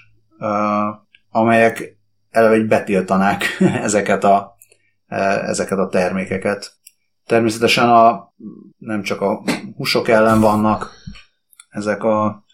[1.30, 1.98] amelyek
[2.30, 3.44] eleve betiltanák
[3.86, 4.56] ezeket a,
[5.46, 6.78] ezeket a termékeket.
[7.30, 8.32] Természetesen a,
[8.78, 9.42] nem csak a
[9.76, 10.90] húsok ellen vannak
[11.68, 12.44] ezek a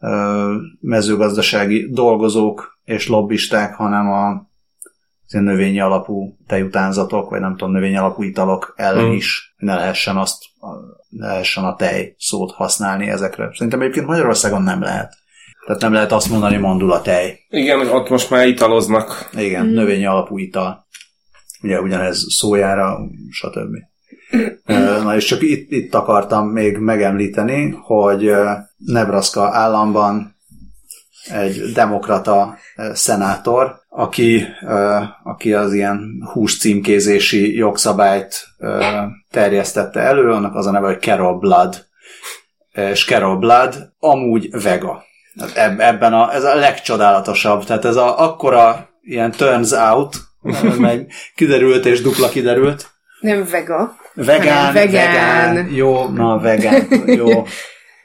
[0.00, 4.50] ö, mezőgazdasági dolgozók és lobbisták, hanem a
[5.28, 9.12] növényi alapú tejutánzatok, vagy nem tudom, növényi alapú italok ellen Mm.
[9.12, 10.44] is ne lehessen azt,
[11.08, 13.50] ne lehessen a tej szót használni ezekre.
[13.52, 15.14] Szerintem egyébként Magyarországon nem lehet.
[15.66, 17.38] Tehát nem lehet azt mondani, mondul a tej.
[17.48, 19.30] Igen, ott most már italoznak.
[19.32, 19.72] Igen, mm.
[19.74, 20.86] növényi alapú ital.
[21.62, 22.98] Ugye ugyanez szójára,
[23.30, 23.92] stb.
[24.64, 28.32] Na és csak itt, itt akartam még megemlíteni, hogy
[28.76, 30.36] Nebraska államban
[31.30, 32.56] egy demokrata
[32.92, 34.46] szenátor, aki,
[35.22, 38.46] aki az ilyen hús címkézési jogszabályt
[39.30, 41.84] terjesztette elő, annak az a neve, hogy Carol Blood.
[42.72, 45.02] És Carol Blood amúgy vega.
[45.38, 47.64] Hát eb- ebben a, ez a legcsodálatosabb.
[47.64, 50.16] Tehát ez a akkora ilyen turns out,
[50.78, 52.90] meg kiderült és dupla kiderült.
[53.20, 53.96] Nem vega.
[54.14, 55.54] Vegán, vegán.
[55.54, 55.68] vegán.
[55.74, 57.46] Jó, na vegán, jó.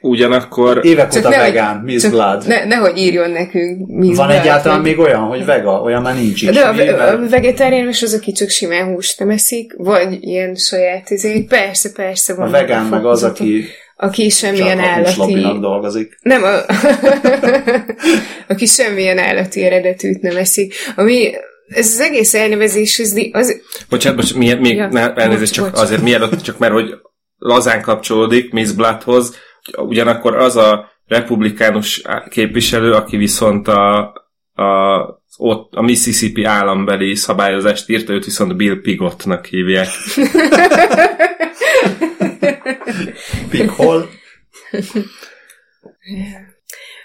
[0.02, 2.46] Ugyanakkor Évek Csak óta nehogy- vegán, Miss csak Blood.
[2.46, 5.80] Ne, nehogy írjon nekünk Miss Van Blood, egyáltalán hogy- még olyan, hogy vega?
[5.80, 6.50] Olyan már nincs is.
[6.50, 7.16] De a, Mivel?
[7.16, 11.40] a vegetáriánus az, aki csak simán húst nem eszik, vagy ilyen saját izé.
[11.40, 12.32] Persze, persze.
[12.32, 13.64] a van vegán meg az, aki
[13.96, 15.58] aki csak semmilyen a állati...
[15.60, 16.18] dolgozik.
[16.22, 16.48] Nem, a...
[18.52, 20.74] aki semmilyen állati eredetűt nem eszik.
[20.96, 21.30] Ami,
[21.70, 25.70] ez az egész elnevezés, ez az, Bocsánat, most miért, még Ja, ne, elnézést, bocs, csak
[25.70, 25.80] bocs.
[25.80, 26.94] azért mielőtt, csak mert hogy
[27.36, 29.36] lazán kapcsolódik Miss Bloodhoz,
[29.76, 33.98] ugyanakkor az a republikánus képviselő, aki viszont a,
[34.52, 39.88] a, ott a Mississippi állambeli szabályozást írta, őt viszont Bill Pigotnak hívják.
[43.50, 44.08] Pig hol?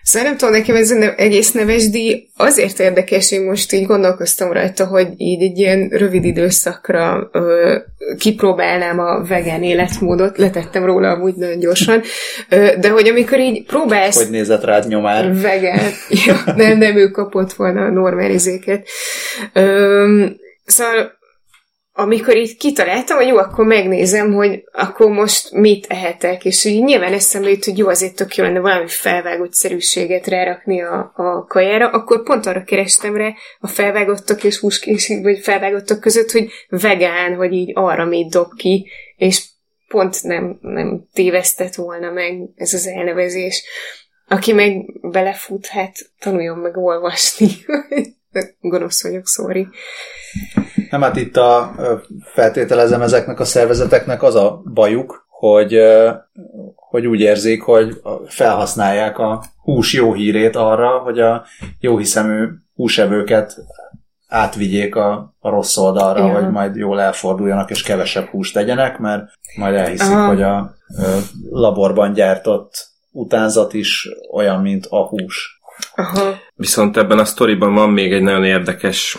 [0.06, 4.52] Szóval nem tudom, nekem ez az egész neves díj azért érdekes, én most így gondolkoztam
[4.52, 7.76] rajta, hogy így egy ilyen rövid időszakra ö,
[8.18, 12.02] kipróbálnám a vegán életmódot, letettem róla amúgy nagyon gyorsan,
[12.50, 15.42] ö, de hogy amikor így próbálsz Hogy nézett rád nyomár?
[15.42, 15.92] vegán,
[16.26, 18.88] ja, nem, nem ő kapott volna a normalizéket.
[19.54, 20.36] Öm,
[20.66, 21.12] szóval
[21.98, 27.14] amikor így kitaláltam, hogy jó, akkor megnézem, hogy akkor most mit ehetek, és így nyilván
[27.14, 31.90] eszembe jut, hogy jó, azért tök jó lenne valami felvágott szerűséget rárakni a, a kajára,
[31.90, 37.54] akkor pont arra kerestem rá a felvágottak és húskészít, vagy felvágottak között, hogy vegán, vagy
[37.54, 38.88] így arra mit dob ki,
[39.18, 39.44] és
[39.88, 43.64] pont nem, nem tévesztett volna meg ez az elnevezés.
[44.28, 47.48] Aki meg belefut, hát tanuljon meg olvasni.
[48.62, 49.68] Gonosz vagyok, sorry.
[50.90, 51.72] Nem, hát itt a,
[52.34, 55.78] feltételezem ezeknek a szervezeteknek az a bajuk, hogy,
[56.76, 61.46] hogy úgy érzik, hogy felhasználják a hús jó hírét arra, hogy a
[61.80, 63.58] jó hiszemű húsevőket
[64.28, 66.34] átvigyék a, a rossz oldalra, Ja.
[66.34, 69.24] hogy majd jól elforduljanak és kevesebb húst tegyenek, mert
[69.58, 70.28] majd elhiszik, Aha.
[70.28, 71.18] hogy a ö,
[71.50, 75.60] laborban gyártott utánzat is olyan, mint a hús.
[75.96, 76.34] Aha.
[76.56, 79.18] Viszont ebben a sztoriban van még egy nagyon érdekes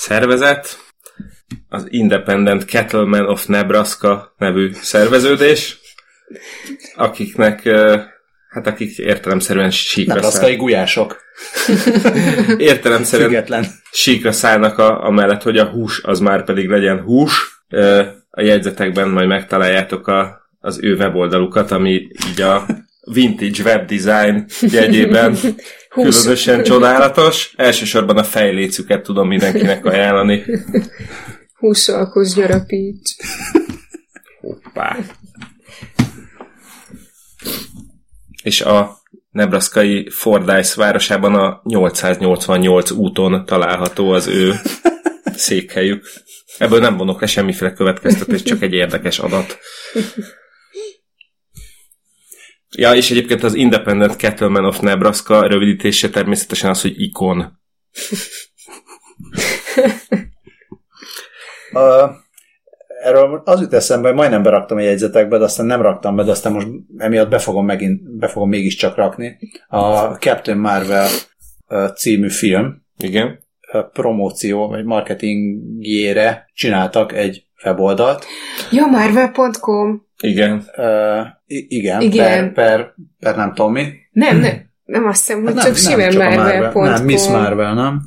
[0.00, 0.78] szervezet,
[1.68, 5.78] az Independent Cattlemen of Nebraska nevű szerveződés,
[6.94, 7.62] akiknek,
[8.48, 11.20] hát akik értelemszerűen síkra, Nebraszkai száll, gulyások.
[12.72, 13.66] értelemszerűen Független.
[13.92, 17.62] síkra szállnak a, amellett, hogy a hús az már pedig legyen hús.
[18.30, 22.66] A jegyzetekben majd megtaláljátok a, az ő weboldalukat, ami így a
[23.04, 25.36] vintage web design jegyében
[25.90, 26.20] Hús.
[26.20, 27.52] különösen csodálatos.
[27.56, 30.44] Elsősorban a fejlécüket tudom mindenkinek ajánlani.
[31.58, 33.16] Húsalkos gyarapíts.
[34.40, 34.96] Hoppá.
[38.42, 38.98] És a
[39.30, 44.54] nebraszkai Fordyce városában a 888 úton található az ő
[45.34, 46.06] székhelyük.
[46.58, 49.58] Ebből nem vonok le semmiféle következtetés, csak egy érdekes adat.
[52.76, 57.58] Ja, és egyébként az Independent Cattleman of Nebraska rövidítése természetesen az, hogy ikon.
[61.72, 62.10] Uh,
[63.02, 66.30] erről az jut eszembe, hogy majdnem beraktam a jegyzetekbe, de aztán nem raktam be, de
[66.30, 66.66] aztán most
[66.96, 69.38] emiatt be fogom, megint, be fogom mégiscsak rakni.
[69.68, 71.08] A Captain Marvel
[71.94, 73.38] című film Igen.
[73.92, 78.24] promóció, vagy marketingjére csináltak egy weboldalt.
[78.70, 80.08] Ja, marvel.com.
[80.20, 80.64] Igen.
[80.76, 82.52] Uh, igen, Igen.
[82.52, 83.86] Per, per, per nem tudom mi.
[84.10, 86.84] Nem, nem, nem azt hiszem, hogy Hát csak simán csak a marvel.com.
[86.84, 88.02] Nem, Miss Marvel, nem?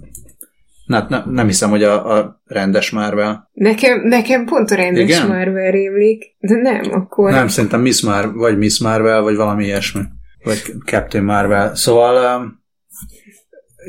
[0.85, 3.49] Nem, nem, nem hiszem, hogy a, a rendes Marvel.
[3.53, 5.27] Nekem, nekem pont a rendes Igen?
[5.27, 7.31] Marvel rémlik, de nem, akkor...
[7.31, 10.01] Nem, szerintem Miss Mar- vagy Miss Marvel, vagy valami ilyesmi.
[10.43, 11.75] Vagy Captain Marvel.
[11.75, 12.63] Szóval um,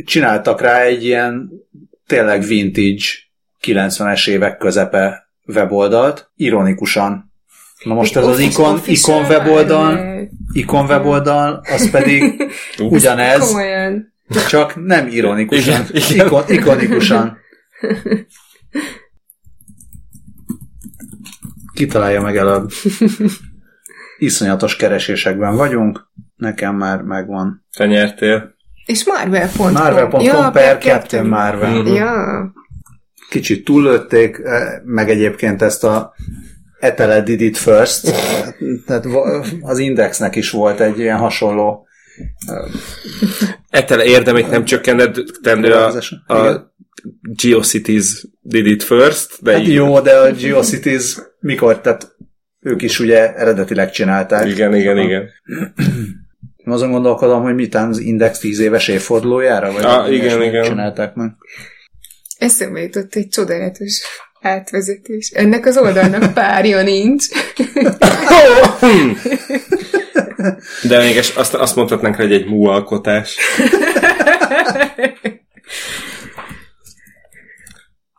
[0.04, 1.50] csináltak rá egy ilyen
[2.06, 3.04] tényleg vintage
[3.62, 7.23] 90-es évek közepe weboldalt, ironikusan.
[7.84, 9.98] Na most ez az Office- ikon, official ikon weboldal,
[10.52, 12.42] ikon weboldal, az pedig
[12.78, 14.12] ugyanez, Komolyan.
[14.48, 16.26] csak nem ironikusan, Igen, igen.
[16.26, 17.36] Ikon, ikonikusan.
[21.74, 22.66] Kitalálja meg el a
[24.18, 26.08] iszonyatos keresésekben vagyunk.
[26.36, 27.66] Nekem már megvan.
[27.76, 28.54] Te nyertél.
[28.86, 29.72] És Marvel.com.
[29.72, 31.82] Marvel.com Ja, per Captain Marvel.
[31.82, 31.94] Mhm.
[31.94, 32.52] Ja.
[33.30, 36.14] Kicsit túllőtték, eh, meg egyébként ezt a
[36.84, 38.12] Etele did it first.
[38.86, 39.06] Tehát
[39.60, 41.86] az Indexnek is volt egy ilyen hasonló
[43.70, 46.02] Etele érdemét nem csökkentendő a,
[46.34, 46.72] a
[47.22, 52.16] GeoCities did it first, de Hát így- jó, de a GeoCities mikor, tehát
[52.60, 54.48] ők is ugye eredetileg csinálták.
[54.48, 55.28] Igen, igen, igen.
[56.64, 60.64] Azon gondolkodom, hogy mitán az Index 10 éves évfordulójára, vagy Ah, igen, igen.
[60.64, 61.30] csinálták meg.
[62.38, 64.02] Eszembe jutott egy csodálatos
[64.44, 65.30] átvezetés.
[65.30, 67.26] Ennek az oldalnak párja nincs.
[70.88, 73.36] De még azt, azt mondhatnánk, hogy egy mú alkotás.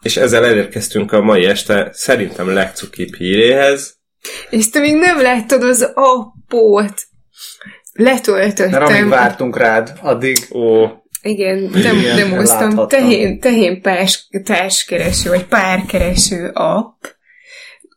[0.01, 3.95] És ezzel elérkeztünk a mai este szerintem legcukibb híréhez.
[4.49, 7.03] És te még nem láttad az appót.
[7.93, 9.09] Mert amíg Letöltöttem.
[9.09, 10.87] vártunk rád, addig Ó,
[11.25, 12.87] Igen, dem, Igen, demoztam.
[12.87, 17.03] Tehén, tehén pás, társkereső, vagy párkereső app.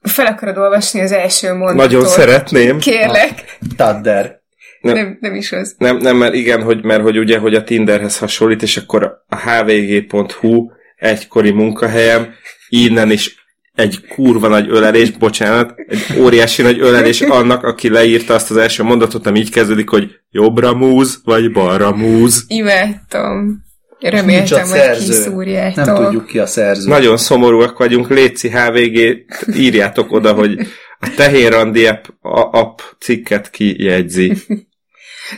[0.03, 1.76] Fel akarod olvasni az első mondatot?
[1.76, 2.79] nagyon szeretném.
[2.79, 3.59] Kérlek.
[3.76, 4.41] Tadder.
[4.81, 4.95] Nem.
[4.95, 5.74] Nem, nem is az.
[5.79, 9.37] Nem, nem, mert igen, hogy, mert hogy ugye, hogy a Tinderhez hasonlít, és akkor a
[9.37, 12.35] hvg.hu egykori munkahelyem,
[12.68, 13.38] innen is
[13.79, 18.83] egy kurva nagy ölelés, bocsánat, egy óriási nagy ölelés annak, aki leírta azt az első
[18.83, 22.45] mondatot, ami így kezdődik, hogy jobbra múz, vagy balra múz.
[22.47, 23.66] Imádtam.
[24.01, 25.85] Reméltem, hogy kiszúrjátok.
[25.85, 26.89] Nem tudjuk ki a szerző.
[26.89, 29.24] Nagyon szomorúak vagyunk, Léci HVG,
[29.57, 30.59] írjátok oda, hogy
[31.01, 34.33] a Tehén Randi app, a, app cikket kijegyzi.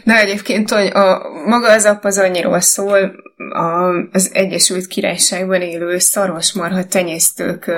[0.05, 3.13] Na egyébként hogy a, maga az app az annyiról szól,
[3.53, 7.71] a, az Egyesült Királyságban élő szarvasmarha tenyésztők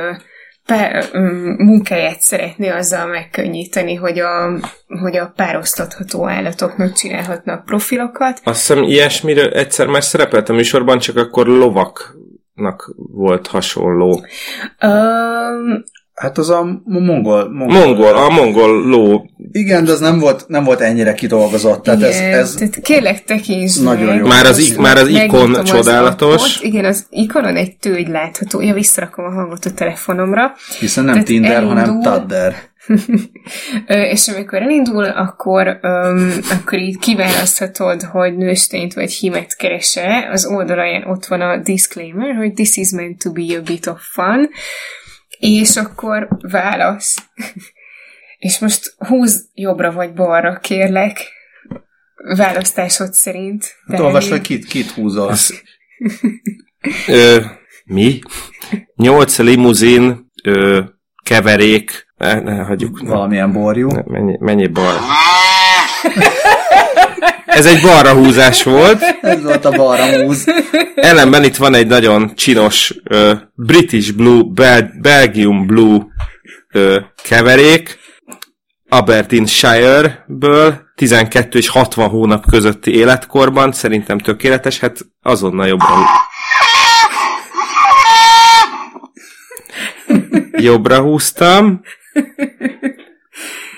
[0.73, 1.19] pár, ö,
[1.59, 8.41] munkáját szeretné azzal megkönnyíteni, hogy a, hogy a párosztatható állatoknak csinálhatnak profilokat.
[8.45, 14.25] Azt hiszem ilyesmiről egyszer már szerepelt a műsorban, csak akkor lovaknak volt hasonló.
[14.83, 15.85] Um,
[16.15, 17.51] Hát az a mongol.
[17.53, 17.79] mongol.
[17.85, 19.27] Mongol, a mongol ló.
[19.53, 21.83] Igen, de az nem volt, nem volt ennyire kidolgozott.
[21.83, 24.19] Tehát ez, igen, ez tehát kérlek tekintsd Nagyon meg.
[24.19, 24.27] jó.
[24.27, 26.35] Már az, ik- már az ikon az csodálatos.
[26.35, 26.63] appot.
[26.65, 28.61] Igen, az ikonon egy tőgy látható.
[28.61, 30.53] Ja, visszarakom a hangot a telefonomra.
[30.79, 32.03] hiszen nem Tehát Tinder, hanem elindul.
[32.03, 32.55] Tadder.
[33.87, 40.31] Ö, és amikor elindul, akkor, öm, akkor így kiválaszthatod, hogy nőstényt vagy hímet keresel.
[40.33, 44.01] Az oldalaján ott van a disclaimer, hogy this is meant to be a bit of
[44.13, 44.49] fun,
[45.43, 47.17] és akkor válasz.
[48.39, 51.27] és most húz jobbra vagy balra, kérlek,
[52.37, 53.65] választásod szerint.
[53.87, 55.31] Hát olvasd, hogy kit, kit húzol.
[55.31, 55.51] Ez-
[57.09, 57.41] Ö,
[57.85, 58.19] mi?
[58.97, 60.81] Nyolc limuzin, ö,
[61.25, 62.99] keverék, ne, ne hagyjuk.
[63.03, 63.89] Valamilyen borjú.
[63.91, 64.95] ne, mennyi, mennyi bal?
[67.47, 69.03] Ez egy balra húzás volt.
[69.21, 70.45] Ez volt a balra húz.
[70.95, 76.07] Ellenben itt van egy nagyon csinos ö, British Blue, Bel- Belgium Blue
[76.73, 77.99] ö, keverék,
[78.89, 86.05] Aberdeenshire-ből 12 és 60 hónap közötti életkorban, szerintem tökéletes, hát azonnal jobban.
[90.53, 91.81] jobbra húztam,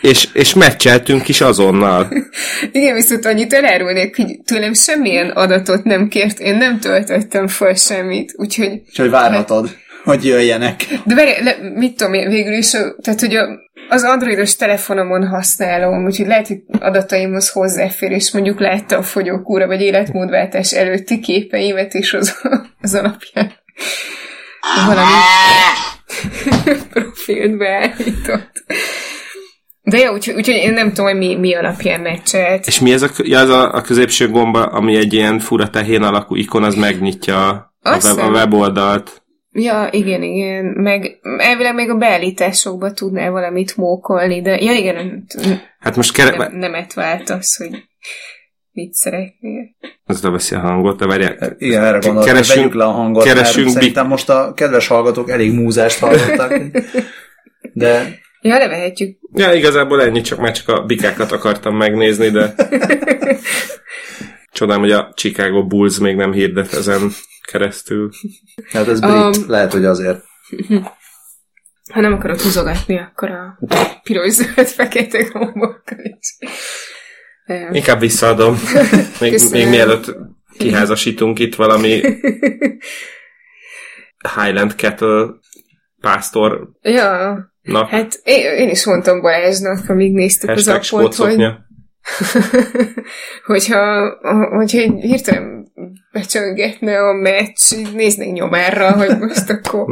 [0.05, 2.09] és, és meccseltünk is azonnal.
[2.73, 8.33] Igen, viszont annyit elárulnék, hogy tőlem semmilyen adatot nem kért, én nem töltöttem fel semmit,
[8.37, 8.83] úgyhogy...
[8.89, 10.85] Úgyhogy várhatod, hogy jöjjenek.
[11.05, 13.47] De várj, le, mit tudom én, végül is, tehát hogy a,
[13.89, 19.81] az androidos telefonomon használom, úgyhogy lehet, hogy adataimhoz hozzáfér, és mondjuk látta a fogyókúra, vagy
[19.81, 22.35] életmódváltás előtti képeimet is az,
[22.81, 23.53] az alapján.
[24.87, 25.13] Valami
[26.93, 28.65] profilt beállított.
[29.85, 32.67] De jó, úgyhogy úgy, én nem tudom, hogy mi, mi alapján meccselt.
[32.67, 36.03] És mi ez a, ja, az a, a középső gomba, ami egy ilyen fura tehén
[36.03, 37.49] alakú ikon, az megnyitja
[37.81, 39.23] a, web, a weboldalt.
[39.51, 40.65] Ja, igen, igen.
[40.65, 45.27] Meg elvileg még a beállításokba tudnál valamit mókolni, de ja, igen,
[45.79, 46.37] hát most kere...
[46.37, 47.85] nem, nemet váltasz, hogy
[48.71, 49.77] mit szeretnél.
[50.05, 51.39] Az leveszi a hangot, de várják.
[51.39, 54.87] Hát igen, erre gondoltam, keresünk, vegyük le a hangot, keresünk mert szerintem most a kedves
[54.87, 56.61] hallgatók elég múzást hallottak.
[57.73, 59.19] De Ja, levehetjük.
[59.33, 62.55] Ja, igazából ennyi, csak már csak a bikákat akartam megnézni, de
[64.53, 67.11] csodálom, hogy a Chicago Bulls még nem hirdet ezen
[67.43, 68.11] keresztül.
[68.73, 70.25] Hát ez brit, um, lehet, hogy azért.
[71.93, 73.59] Ha nem akarod húzogatni, akkor a
[74.03, 76.37] piros zöld fekete gombokkal is.
[77.73, 78.59] Inkább visszaadom.
[79.21, 80.17] Még, még mielőtt
[80.59, 82.01] kiházasítunk itt valami
[84.35, 85.27] Highland Cattle
[86.01, 87.54] pásztor ja.
[87.65, 87.87] Na.
[87.87, 91.47] Hát én, én is mondtam Balázsnak, amíg néztük Hashtag az appot, hogy
[93.47, 94.11] hogyha,
[94.57, 95.73] hogyha hirtelen
[96.13, 99.87] becsöngetne a meccs, néznék nyomára, hogy most akkor...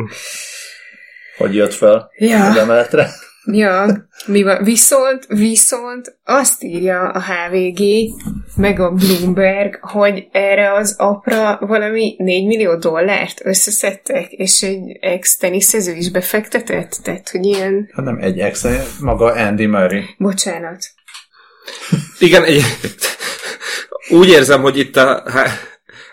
[1.37, 2.47] hogy jött fel ja.
[2.47, 3.09] az emeletre.
[3.45, 4.65] Ja, mi van?
[4.65, 7.81] Viszont, viszont azt írja a HVG,
[8.57, 15.95] meg a Bloomberg, hogy erre az apra valami 4 millió dollárt összeszedtek, és egy ex-teniszező
[15.95, 17.91] is befektetett, tehát, hogy ilyen...
[17.95, 18.67] Hát nem egy ex,
[19.01, 20.03] maga Andy Murray.
[20.19, 20.85] Bocsánat.
[22.19, 22.63] Igen, egy...
[24.11, 25.25] úgy érzem, hogy itt a,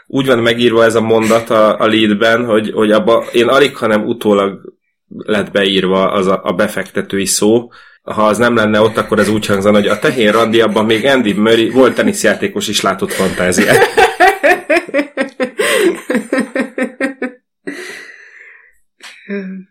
[0.08, 4.06] úgy van megírva ez a mondat a, a leadben, hogy, hogy abba én alig, hanem
[4.06, 4.78] utólag
[5.18, 7.70] lett beírva az a, a befektetői szó.
[8.02, 11.06] Ha az nem lenne ott, akkor ez úgy hangzana, hogy a tehén randi abban még
[11.06, 13.78] Andy Murray volt teniszjátékos is látott fantáziát.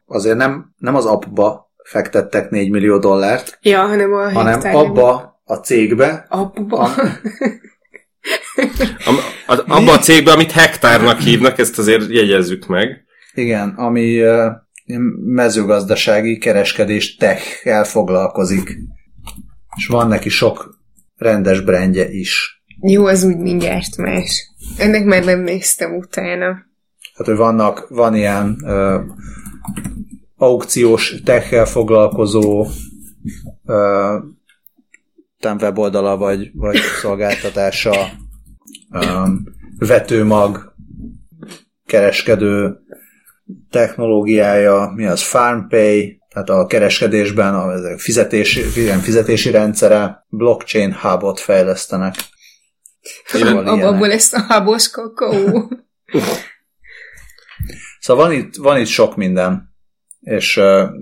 [0.06, 5.55] Azért nem, nem az appba fektettek 4 millió dollárt, ja, hanem, a hanem abba a
[5.55, 6.27] cégbe.
[6.28, 6.90] Abba.
[9.05, 9.10] A,
[9.47, 13.05] a, abba a cégbe, amit hektárnak hívnak, ezt azért jegyezzük meg.
[13.35, 14.23] Igen, ami
[15.24, 17.43] mezőgazdasági kereskedés tech
[17.85, 18.78] foglalkozik.
[19.77, 20.78] És van neki sok
[21.16, 22.62] rendes brendje is.
[22.81, 24.51] Jó, az úgy mindjárt más.
[24.77, 26.47] Ennek már nem néztem utána.
[27.15, 29.01] Hát, hogy vannak, van ilyen uh,
[30.36, 32.66] aukciós tech foglalkozó
[33.65, 34.23] uh,
[35.60, 38.09] weboldala vagy, vagy szolgáltatása,
[38.90, 39.44] um,
[39.78, 40.74] vetőmag,
[41.86, 42.78] kereskedő
[43.70, 48.62] technológiája, mi az FarmPay, tehát a kereskedésben a fizetési,
[49.02, 52.14] fizetési rendszere, blockchain hubot fejlesztenek.
[53.24, 55.70] Szóval abból lesz a hubos kakaó.
[58.00, 59.74] szóval van itt, van itt sok minden,
[60.20, 60.60] és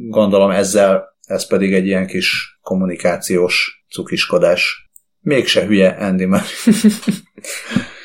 [0.08, 4.90] gondolom ezzel ez pedig egy ilyen kis kommunikációs cukiskodás.
[5.20, 6.44] Mégse hülye Andy már.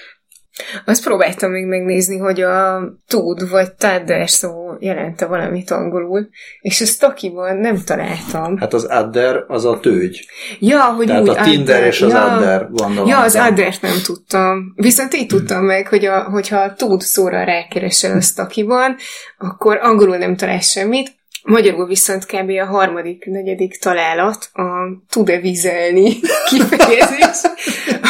[0.86, 6.30] Azt próbáltam még megnézni, hogy a tud vagy tadder szó jelente valamit angolul,
[6.62, 8.58] és ezt takiban nem találtam.
[8.58, 10.26] Hát az adder az a tőgy.
[10.60, 11.88] Ja, hogy Tehát úgy a Tinder adder.
[11.88, 12.24] és az ja.
[12.24, 13.10] adder gondolom.
[13.10, 14.74] Ja, az adder nem tudtam.
[14.76, 18.96] Viszont így tudtam meg, hogy a, hogyha a tud szóra rákeresel a takiban,
[19.38, 22.50] akkor angolul nem talál semmit, Magyarul viszont kb.
[22.50, 24.64] a harmadik, negyedik találat a
[25.10, 26.20] tud-e vizelni
[26.50, 27.42] kifejezés,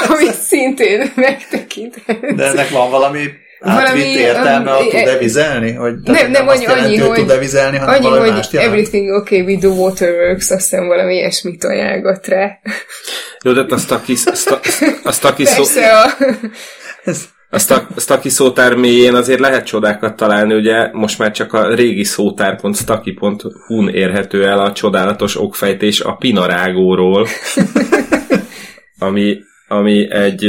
[0.08, 2.36] amit szintén megtekinthetsz.
[2.36, 3.20] De ennek van valami
[3.60, 5.72] átvitt értelme a tud-e vizelni?
[5.72, 9.42] Hogy, nem, nem annyi, annyi, hogy, tud-e vizelni, hanem annyi, valami hogy mást everything okay
[9.42, 12.60] with the waterworks, azt hiszem valami ilyesmit ajánlott rá.
[13.44, 14.52] Jó, de azt a kis, azt
[15.24, 15.64] a, kis szó...
[15.64, 16.14] Persze a...
[17.54, 17.74] A,
[18.16, 24.46] a szótár mélyén azért lehet csodákat találni, ugye most már csak a régi szótár.staki.hu-n érhető
[24.46, 27.28] el a csodálatos okfejtés a pinarágóról,
[29.00, 29.38] ami,
[29.68, 30.46] ami egy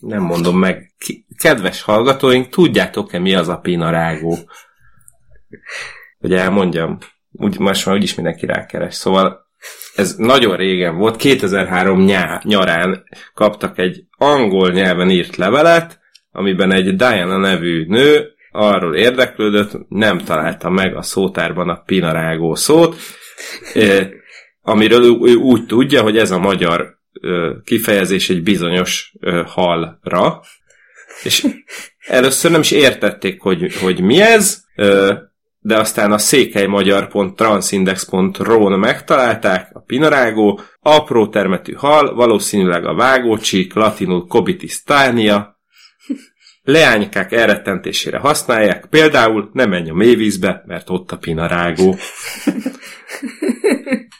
[0.00, 0.94] nem mondom meg,
[1.38, 4.38] kedves hallgatóink, tudjátok-e mi az a pinarágó?
[6.18, 6.98] Hogy elmondjam,
[7.32, 8.94] úgy, most már úgyis mindenki rákeres.
[8.94, 9.47] Szóval
[9.94, 13.04] ez nagyon régen volt, 2003 nyá, nyarán
[13.34, 20.70] kaptak egy angol nyelven írt levelet, amiben egy Diana nevű nő arról érdeklődött, nem találta
[20.70, 22.96] meg a szótárban a pinarágó szót,
[24.62, 26.98] amiről ő úgy tudja, hogy ez a magyar
[27.64, 29.12] kifejezés egy bizonyos
[29.46, 30.40] halra,
[31.22, 31.46] és
[32.06, 34.64] először nem is értették, hogy, hogy mi ez,
[35.68, 44.82] de aztán a székelymagyar.transindex.ro-n megtalálták, a pinarágó, apró termetű hal, valószínűleg a vágócsík, latinul cobitis
[44.82, 45.58] tania,
[46.62, 51.96] leánykák elrettentésére használják, például nem menj a mélyvízbe, mert ott a pinarágó.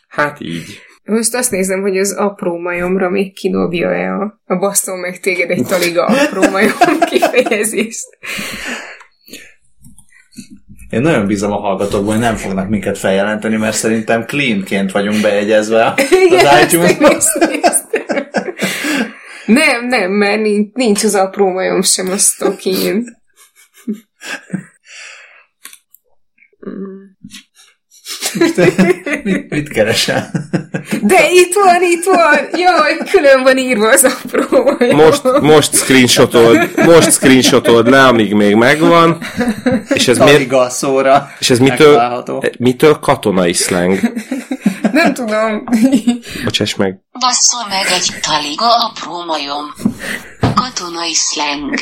[0.08, 0.80] Hát így.
[1.04, 5.66] Most azt nézem, hogy az apró majomra még kidobja-e a, a basztom meg téged egy
[5.66, 8.06] taliga apró majom kifejezést.
[10.90, 15.94] Én nagyon bízom a hallgatókban, hogy nem fognak minket feljelenteni, mert szerintem cleanként vagyunk bejegyezve
[16.27, 17.24] Igen, az itunes
[19.47, 23.05] Nem, nem, mert nincs, nincs az apró majom sem a stokin.
[29.22, 30.30] mit, mit keresel?
[31.02, 32.60] De itt van, itt van!
[32.60, 34.76] Jaj, külön van írva az apró.
[34.96, 39.18] Most, most screenshotod, most screenshotod le, amíg még megvan.
[39.88, 42.24] És ez, miért, szóra és ez mitől,
[42.59, 43.98] mitől katonai slang?
[44.92, 45.64] Nem tudom.
[46.44, 47.00] Bocsáss meg.
[47.18, 49.74] Basszol meg egy taliga apró majom.
[50.55, 51.74] Katonai slang.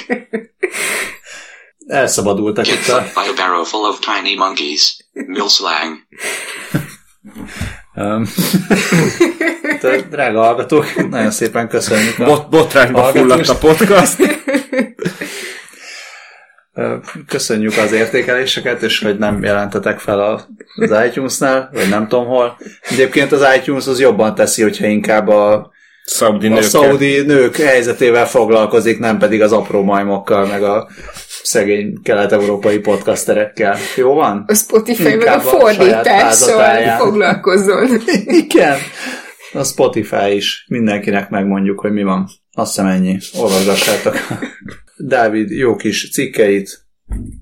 [1.86, 3.00] Elszabadultak itt a...
[3.00, 4.96] By a barrow full of tiny monkeys.
[5.12, 5.98] Mill slang.
[7.94, 8.26] Um,
[10.10, 12.18] drága hallgatók, nagyon szépen köszönjük.
[12.18, 14.16] A Bot, botrányba fulladt a podcast.
[17.26, 20.46] Köszönjük az értékeléseket, és hogy nem jelentetek fel az
[21.06, 22.58] iTunes-nál, vagy nem tudom hol.
[22.80, 25.70] Egyébként az iTunes az jobban teszi, hogyha inkább a
[26.04, 30.88] Szaudi, a szaudi nők helyzetével foglalkozik, nem pedig az apró majmokkal, meg a
[31.46, 33.76] szegény kelet-európai podcasterekkel.
[33.96, 34.44] Jó van?
[34.46, 38.00] A Spotify meg a fordítással foglalkozzon.
[38.44, 38.78] Igen.
[39.52, 40.64] A Spotify is.
[40.68, 42.28] Mindenkinek megmondjuk, hogy mi van.
[42.52, 43.18] Azt hiszem ennyi.
[43.38, 44.14] Olvasgassátok
[44.96, 46.86] Dávid jó kis cikkeit,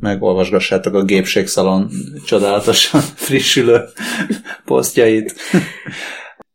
[0.01, 1.91] megolvasgassátok a gépségszalon
[2.27, 3.81] csodálatosan frissülő
[4.65, 5.35] posztjait.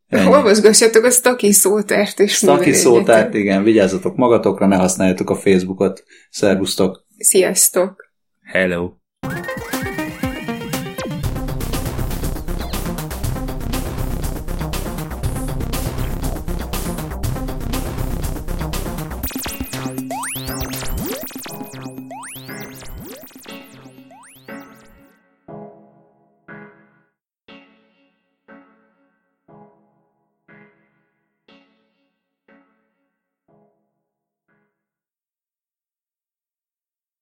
[0.10, 6.04] Olvasgassátok a Staki szótárt és Staki szótárt, igen, vigyázzatok magatokra, ne használjátok a Facebookot.
[6.30, 7.08] Szervusztok!
[7.20, 8.14] Sziasztok!
[8.44, 8.99] Hello!